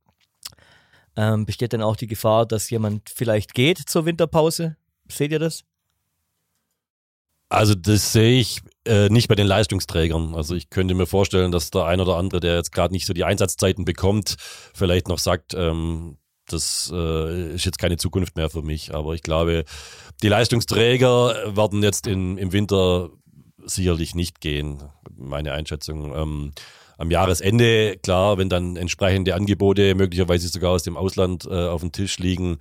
Ähm, 1.18 1.46
besteht 1.46 1.74
dann 1.74 1.82
auch 1.82 1.96
die 1.96 2.08
Gefahr, 2.08 2.46
dass 2.46 2.70
jemand 2.70 3.10
vielleicht 3.10 3.54
geht 3.54 3.78
zur 3.78 4.06
Winterpause? 4.06 4.76
Seht 5.10 5.32
ihr 5.32 5.40
das? 5.40 5.64
Also 7.48 7.76
das 7.76 8.12
sehe 8.12 8.40
ich 8.40 8.62
äh, 8.86 9.08
nicht 9.10 9.28
bei 9.28 9.36
den 9.36 9.48
Leistungsträgern. 9.48 10.36
Also 10.36 10.56
ich 10.56 10.70
könnte 10.70 10.94
mir 10.94 11.06
vorstellen, 11.06 11.52
dass 11.52 11.72
der 11.72 11.86
ein 11.86 12.02
oder 12.02 12.18
andere, 12.18 12.40
der 12.40 12.56
jetzt 12.56 12.72
gerade 12.72 12.94
nicht 12.94 13.06
so 13.06 13.14
die 13.14 13.24
Einsatzzeiten 13.24 13.86
bekommt, 13.86 14.36
vielleicht 14.74 15.08
noch 15.08 15.20
sagt, 15.20 15.54
ähm, 15.54 16.18
das 16.48 16.92
äh, 16.94 17.54
ist 17.54 17.66
jetzt 17.66 17.80
keine 17.80 17.98
Zukunft 17.98 18.36
mehr 18.36 18.50
für 18.50 18.62
mich. 18.62 18.94
Aber 18.94 19.14
ich 19.14 19.22
glaube, 19.22 19.64
die 20.22 20.28
Leistungsträger 20.28 21.56
werden 21.56 21.84
jetzt 21.84 22.08
in, 22.08 22.38
im 22.38 22.52
Winter 22.52 23.10
sicherlich 23.64 24.16
nicht 24.16 24.42
gehen, 24.42 24.84
meine 25.16 25.54
Einschätzung. 25.54 26.16
Ähm, 26.16 26.52
am 26.97 27.12
Jahresende, 27.12 27.97
klar, 27.97 28.38
wenn 28.38 28.49
dann 28.49 28.75
entsprechende 28.75 29.36
Angebote 29.36 29.95
möglicherweise 29.95 30.47
sogar 30.47 30.71
aus 30.71 30.84
dem 30.84 30.97
Ausland 30.97 31.45
äh, 31.45 31.67
auf 31.67 31.81
dem 31.81 31.91
Tisch 31.91 32.19
liegen, 32.19 32.58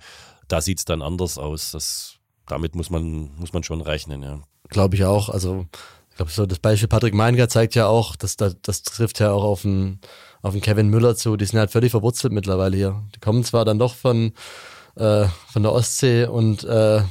da 0.47 0.61
sieht 0.61 0.79
es 0.79 0.85
dann 0.85 1.01
anders 1.01 1.37
aus. 1.37 1.71
Das, 1.71 2.15
damit 2.47 2.75
muss 2.75 2.89
man, 2.89 3.31
muss 3.37 3.53
man 3.53 3.63
schon 3.63 3.81
rechnen, 3.81 4.23
ja. 4.23 4.41
Glaube 4.69 4.95
ich 4.95 5.05
auch. 5.05 5.29
Also, 5.29 5.65
ich 6.09 6.17
glaube, 6.17 6.31
so 6.31 6.45
das 6.45 6.59
Beispiel 6.59 6.87
Patrick 6.87 7.13
Meininger 7.13 7.49
zeigt 7.49 7.75
ja 7.75 7.87
auch, 7.87 8.15
dass 8.15 8.37
das, 8.37 8.55
das 8.61 8.83
trifft 8.83 9.19
ja 9.19 9.31
auch 9.31 9.43
auf 9.43 9.65
einen, 9.65 9.99
auf 10.41 10.53
einen 10.53 10.61
Kevin 10.61 10.89
Müller 10.89 11.15
zu. 11.15 11.37
Die 11.37 11.45
sind 11.45 11.59
halt 11.59 11.71
völlig 11.71 11.91
verwurzelt 11.91 12.33
mittlerweile 12.33 12.75
hier. 12.75 13.03
Die 13.15 13.19
kommen 13.19 13.43
zwar 13.43 13.65
dann 13.65 13.79
doch 13.79 13.95
von, 13.95 14.33
äh, 14.95 15.25
von 15.51 15.63
der 15.63 15.71
Ostsee 15.71 16.25
und 16.25 16.63
äh, 16.63 17.01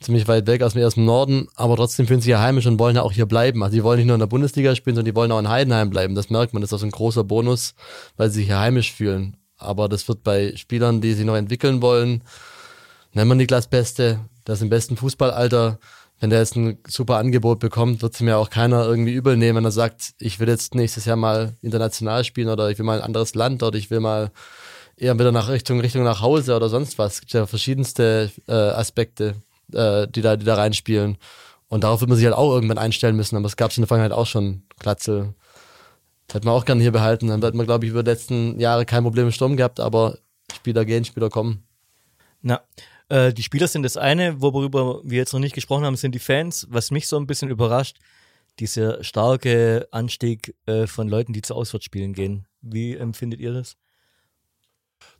ziemlich 0.00 0.26
weit 0.28 0.46
weg 0.46 0.62
aus 0.62 0.72
dem 0.72 0.82
ersten 0.82 1.04
Norden, 1.04 1.48
aber 1.56 1.76
trotzdem 1.76 2.06
fühlen 2.06 2.20
sie 2.20 2.24
sich 2.24 2.32
ja 2.32 2.40
heimisch 2.40 2.66
und 2.66 2.78
wollen 2.78 2.96
ja 2.96 3.02
auch 3.02 3.12
hier 3.12 3.26
bleiben. 3.26 3.62
Also 3.62 3.76
die 3.76 3.84
wollen 3.84 3.98
nicht 3.98 4.06
nur 4.06 4.14
in 4.14 4.20
der 4.20 4.26
Bundesliga 4.26 4.74
spielen, 4.74 4.96
sondern 4.96 5.12
die 5.12 5.16
wollen 5.16 5.32
auch 5.32 5.38
in 5.38 5.48
Heidenheim 5.48 5.90
bleiben. 5.90 6.14
Das 6.14 6.30
merkt 6.30 6.52
man, 6.52 6.62
das 6.62 6.70
ist 6.70 6.74
auch 6.74 6.80
so 6.80 6.86
ein 6.86 6.90
großer 6.90 7.24
Bonus, 7.24 7.74
weil 8.16 8.30
sie 8.30 8.40
sich 8.40 8.46
hier 8.46 8.60
heimisch 8.60 8.92
fühlen. 8.92 9.36
Aber 9.56 9.88
das 9.88 10.08
wird 10.08 10.22
bei 10.22 10.56
Spielern, 10.56 11.00
die 11.00 11.12
sich 11.12 11.24
noch 11.24 11.36
entwickeln 11.36 11.82
wollen, 11.82 12.22
nennen 13.12 13.30
wir 13.30 13.34
Niklas 13.34 13.68
Beste, 13.68 14.20
das 14.44 14.60
im 14.60 14.68
besten 14.68 14.96
Fußballalter, 14.96 15.78
wenn 16.20 16.30
der 16.30 16.38
jetzt 16.38 16.56
ein 16.56 16.78
super 16.86 17.16
Angebot 17.16 17.60
bekommt, 17.60 18.02
wird 18.02 18.14
es 18.14 18.20
mir 18.20 18.38
auch 18.38 18.50
keiner 18.50 18.84
irgendwie 18.86 19.12
übel 19.12 19.36
nehmen, 19.36 19.58
wenn 19.58 19.64
er 19.64 19.70
sagt, 19.70 20.14
ich 20.18 20.40
will 20.40 20.48
jetzt 20.48 20.74
nächstes 20.74 21.04
Jahr 21.04 21.16
mal 21.16 21.54
international 21.60 22.24
spielen 22.24 22.48
oder 22.48 22.70
ich 22.70 22.78
will 22.78 22.86
mal 22.86 22.98
ein 22.98 23.04
anderes 23.04 23.34
Land 23.34 23.62
oder 23.62 23.76
ich 23.76 23.90
will 23.90 24.00
mal 24.00 24.30
eher 24.96 25.18
wieder 25.18 25.32
nach 25.32 25.48
Richtung, 25.48 25.80
Richtung 25.80 26.04
nach 26.04 26.20
Hause 26.20 26.54
oder 26.56 26.68
sonst 26.68 26.98
was. 26.98 27.14
Es 27.14 27.20
gibt 27.20 27.32
ja 27.32 27.46
verschiedenste 27.46 28.30
äh, 28.46 28.52
Aspekte, 28.52 29.34
äh, 29.72 30.06
die, 30.08 30.22
da, 30.22 30.36
die 30.36 30.44
da 30.44 30.54
reinspielen. 30.54 31.18
Und 31.68 31.84
darauf 31.84 32.00
wird 32.00 32.08
man 32.08 32.16
sich 32.16 32.26
halt 32.26 32.36
auch 32.36 32.52
irgendwann 32.52 32.78
einstellen 32.78 33.16
müssen. 33.16 33.36
Aber 33.36 33.46
es 33.46 33.56
gab 33.56 33.70
es 33.70 33.76
in 33.76 33.82
der 33.82 33.88
Vergangenheit 33.88 34.16
auch 34.16 34.26
schon 34.26 34.62
Glatzel. 34.78 35.34
Hätte 36.32 36.46
man 36.46 36.54
auch 36.54 36.64
gerne 36.64 36.82
hier 36.82 36.92
behalten. 36.92 37.28
Dann 37.28 37.42
hätte 37.42 37.56
man, 37.56 37.66
glaube 37.66 37.84
ich, 37.84 37.90
über 37.90 38.02
die 38.02 38.10
letzten 38.10 38.60
Jahre 38.60 38.86
kein 38.86 39.02
Problem 39.02 39.26
im 39.26 39.32
Sturm 39.32 39.56
gehabt, 39.56 39.80
aber 39.80 40.18
Spieler 40.54 40.84
gehen, 40.84 41.04
Spieler 41.04 41.30
kommen. 41.30 41.64
Na, 42.42 42.62
äh, 43.08 43.32
die 43.32 43.42
Spieler 43.42 43.68
sind 43.68 43.82
das 43.82 43.96
eine, 43.96 44.40
worüber 44.40 45.00
wir 45.04 45.18
jetzt 45.18 45.32
noch 45.32 45.40
nicht 45.40 45.54
gesprochen 45.54 45.84
haben, 45.84 45.96
sind 45.96 46.14
die 46.14 46.20
Fans. 46.20 46.66
Was 46.70 46.90
mich 46.90 47.08
so 47.08 47.16
ein 47.16 47.26
bisschen 47.26 47.50
überrascht, 47.50 47.98
dieser 48.58 49.02
starke 49.02 49.88
Anstieg 49.90 50.54
äh, 50.66 50.86
von 50.86 51.08
Leuten, 51.08 51.32
die 51.32 51.42
zu 51.42 51.54
Auswärtsspielen 51.54 52.12
gehen. 52.12 52.46
Wie 52.60 52.94
empfindet 52.94 53.40
ihr 53.40 53.52
das? 53.52 53.76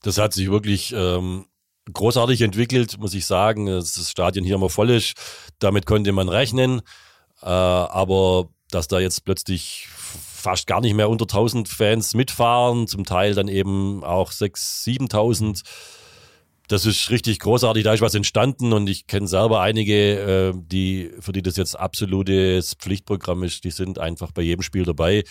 Das 0.03 0.19
hat 0.19 0.33
sich 0.33 0.51
wirklich 0.51 0.93
ähm, 0.97 1.47
großartig 1.93 2.43
entwickelt, 2.43 2.99
muss 2.99 3.15
ich 3.15 3.27
sagen. 3.27 3.67
Dass 3.67 3.95
das 3.95 4.11
Stadion 4.11 4.45
hier 4.45 4.57
immer 4.57 4.71
voll 4.71 4.91
ist, 4.91 5.15
damit 5.59 5.87
konnte 5.87 6.13
man 6.13 6.29
rechnen. 6.29 6.81
Äh, 7.43 7.47
aber 7.47 8.49
dass 8.71 8.89
da 8.89 8.99
jetzt 8.99 9.25
plötzlich 9.25 9.89
fast 9.89 10.67
gar 10.67 10.81
nicht 10.81 10.95
mehr 10.95 11.09
unter 11.09 11.25
1000 11.25 11.69
Fans 11.69 12.15
mitfahren, 12.15 12.87
zum 12.87 13.05
Teil 13.05 13.35
dann 13.35 13.49
eben 13.49 14.05
auch 14.05 14.31
6.000, 14.31 15.11
7.000 15.11 15.63
das 16.69 16.87
ist 16.87 17.11
richtig 17.11 17.41
großartig, 17.41 17.85
da 17.85 17.93
ist 17.93 18.01
was 18.01 18.15
entstanden 18.15 18.73
und 18.73 18.89
ich 18.89 19.07
kenne 19.07 19.27
selber 19.27 19.61
einige, 19.61 19.95
äh, 19.95 20.53
die, 20.57 21.11
für 21.21 21.33
die 21.33 21.43
das 21.43 21.57
jetzt 21.57 21.79
absolutes 21.79 22.75
Pflichtprogramm 22.75 23.43
ist, 23.43 23.65
die 23.65 23.71
sind 23.71 23.99
einfach 23.99 24.33
bei 24.33 24.43
jedem 24.43 24.63
Spiel 24.63 24.85
dabei. 24.85 25.25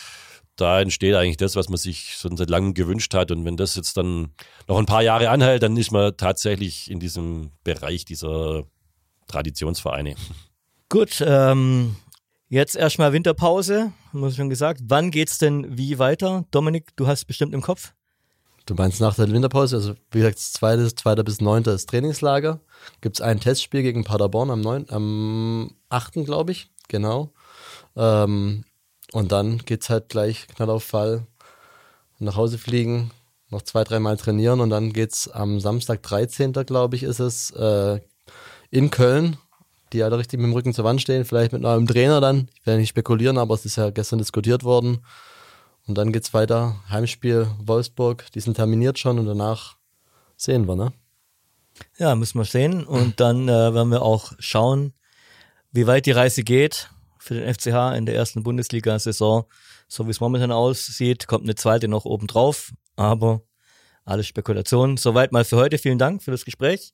Da 0.56 0.82
entsteht 0.82 1.16
eigentlich 1.16 1.38
das, 1.38 1.56
was 1.56 1.70
man 1.70 1.78
sich 1.78 2.16
schon 2.16 2.38
seit 2.38 2.50
langem 2.50 2.74
gewünscht 2.74 3.14
hat. 3.14 3.32
Und 3.32 3.44
wenn 3.46 3.58
das 3.58 3.76
jetzt 3.76 3.98
dann 3.98 4.34
noch 4.68 4.78
ein 4.78 4.86
paar 4.86 5.02
Jahre 5.02 5.30
anhält, 5.30 5.64
dann 5.64 5.76
ist 5.78 5.92
man 5.92 6.16
tatsächlich 6.16 6.92
in 6.92 7.00
diesem 7.00 7.52
Bereich 7.64 8.06
dieser 8.06 8.64
Traditionsvereine. 9.28 10.16
Gut, 10.90 11.24
ähm, 11.26 11.96
jetzt 12.50 12.76
erstmal 12.76 13.14
Winterpause, 13.14 13.94
haben 14.12 14.20
wir 14.20 14.32
schon 14.32 14.50
gesagt. 14.50 14.82
Wann 14.84 15.10
geht's 15.10 15.40
denn 15.40 15.76
wie 15.76 15.98
weiter? 15.98 16.46
Dominik, 16.52 16.96
du 16.96 17.08
hast 17.08 17.26
bestimmt 17.26 17.54
im 17.54 17.62
Kopf. 17.62 17.94
Du 18.66 18.76
meinst 18.76 19.02
nach 19.02 19.16
der 19.16 19.30
Winterpause, 19.30 19.76
also 19.76 19.96
wie 20.12 20.20
gesagt, 20.20 20.40
zweites, 20.40 20.96
zweiter 20.96 21.24
bis 21.24 21.42
neunter 21.42 21.74
ist 21.74 21.90
Trainingslager. 21.90 22.62
Gibt 23.02 23.18
es 23.18 23.22
ein 23.22 23.40
Testspiel 23.40 23.82
gegen 23.82 24.04
Paderborn 24.04 24.52
am, 24.52 24.62
9, 24.62 24.86
am 24.90 25.76
8. 25.90 26.14
glaube 26.26 26.54
ich, 26.54 26.70
genau. 26.88 27.34
Ähm, 27.98 28.64
und 29.14 29.32
dann 29.32 29.60
geht 29.60 29.84
es 29.84 29.90
halt 29.90 30.10
gleich 30.10 30.48
Knall 30.48 30.70
auf 30.70 30.84
Fall 30.84 31.26
nach 32.20 32.36
Hause 32.36 32.58
fliegen, 32.58 33.12
noch 33.50 33.62
zwei, 33.62 33.84
dreimal 33.84 34.18
trainieren 34.18 34.60
und 34.60 34.70
dann 34.70 34.92
geht 34.92 35.14
es 35.14 35.28
am 35.28 35.60
Samstag, 35.60 36.02
13. 36.04 36.54
glaube 36.66 36.96
ich, 36.96 37.04
ist 37.04 37.20
es, 37.20 37.52
äh, 37.52 38.00
in 38.72 38.90
Köln, 38.90 39.38
die 39.92 40.02
alle 40.02 40.18
richtig 40.18 40.40
mit 40.40 40.48
dem 40.48 40.54
Rücken 40.54 40.74
zur 40.74 40.86
Wand 40.86 41.00
stehen, 41.00 41.26
vielleicht 41.26 41.54
mit 41.54 41.64
einem 41.64 41.86
Trainer 41.86 42.20
dann. 42.22 42.50
Ich 42.60 42.66
werde 42.66 42.80
nicht 42.80 42.90
spekulieren, 42.90 43.38
aber 43.38 43.54
es 43.54 43.66
ist 43.66 43.76
ja 43.76 43.92
gestern 43.92 44.18
diskutiert 44.18 44.64
worden. 44.64 45.06
Und 45.86 45.98
dann 45.98 46.12
geht's 46.12 46.34
weiter. 46.34 46.78
Heimspiel 46.90 47.48
Wolfsburg, 47.64 48.32
die 48.34 48.40
sind 48.40 48.56
terminiert 48.56 48.98
schon 48.98 49.20
und 49.20 49.28
danach 49.28 49.76
sehen 50.38 50.68
wir, 50.68 50.76
ne? 50.76 50.94
Ja, 51.98 52.16
müssen 52.16 52.40
wir 52.40 52.46
sehen. 52.46 52.84
Und 52.84 53.20
dann 53.20 53.48
äh, 53.48 53.74
werden 53.74 53.92
wir 53.92 54.02
auch 54.02 54.32
schauen, 54.40 54.94
wie 55.72 55.86
weit 55.86 56.08
die 56.08 56.12
Reise 56.12 56.44
geht 56.44 56.90
für 57.24 57.36
den 57.36 57.54
FCH 57.54 57.96
in 57.98 58.06
der 58.06 58.16
ersten 58.16 58.44
Bundesliga-Saison. 58.44 59.46
So 59.88 60.06
wie 60.06 60.12
es 60.12 60.20
momentan 60.20 60.52
aussieht, 60.52 61.28
kommt 61.28 61.46
eine 61.46 61.56
zweite 61.56 61.88
noch 61.88 62.06
oben 62.06 62.28
drauf. 62.28 62.72
Aber 62.96 63.42
alles 64.06 64.28
Spekulation. 64.28 64.98
Soweit 64.98 65.32
mal 65.32 65.46
für 65.46 65.58
heute. 65.58 65.78
Vielen 65.78 65.98
Dank 65.98 66.22
für 66.22 66.32
das 66.32 66.46
Gespräch. 66.46 66.94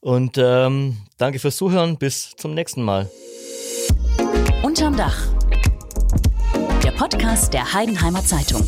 Und 0.00 0.36
ähm, 0.36 0.98
danke 1.16 1.38
fürs 1.38 1.56
Zuhören. 1.56 1.96
Bis 1.96 2.34
zum 2.36 2.54
nächsten 2.54 2.82
Mal. 2.82 3.10
Unterm 4.62 4.96
Dach. 4.96 5.16
Der 6.82 6.90
Podcast 6.92 7.54
der 7.54 7.72
Heidenheimer 7.72 8.24
Zeitung. 8.24 8.62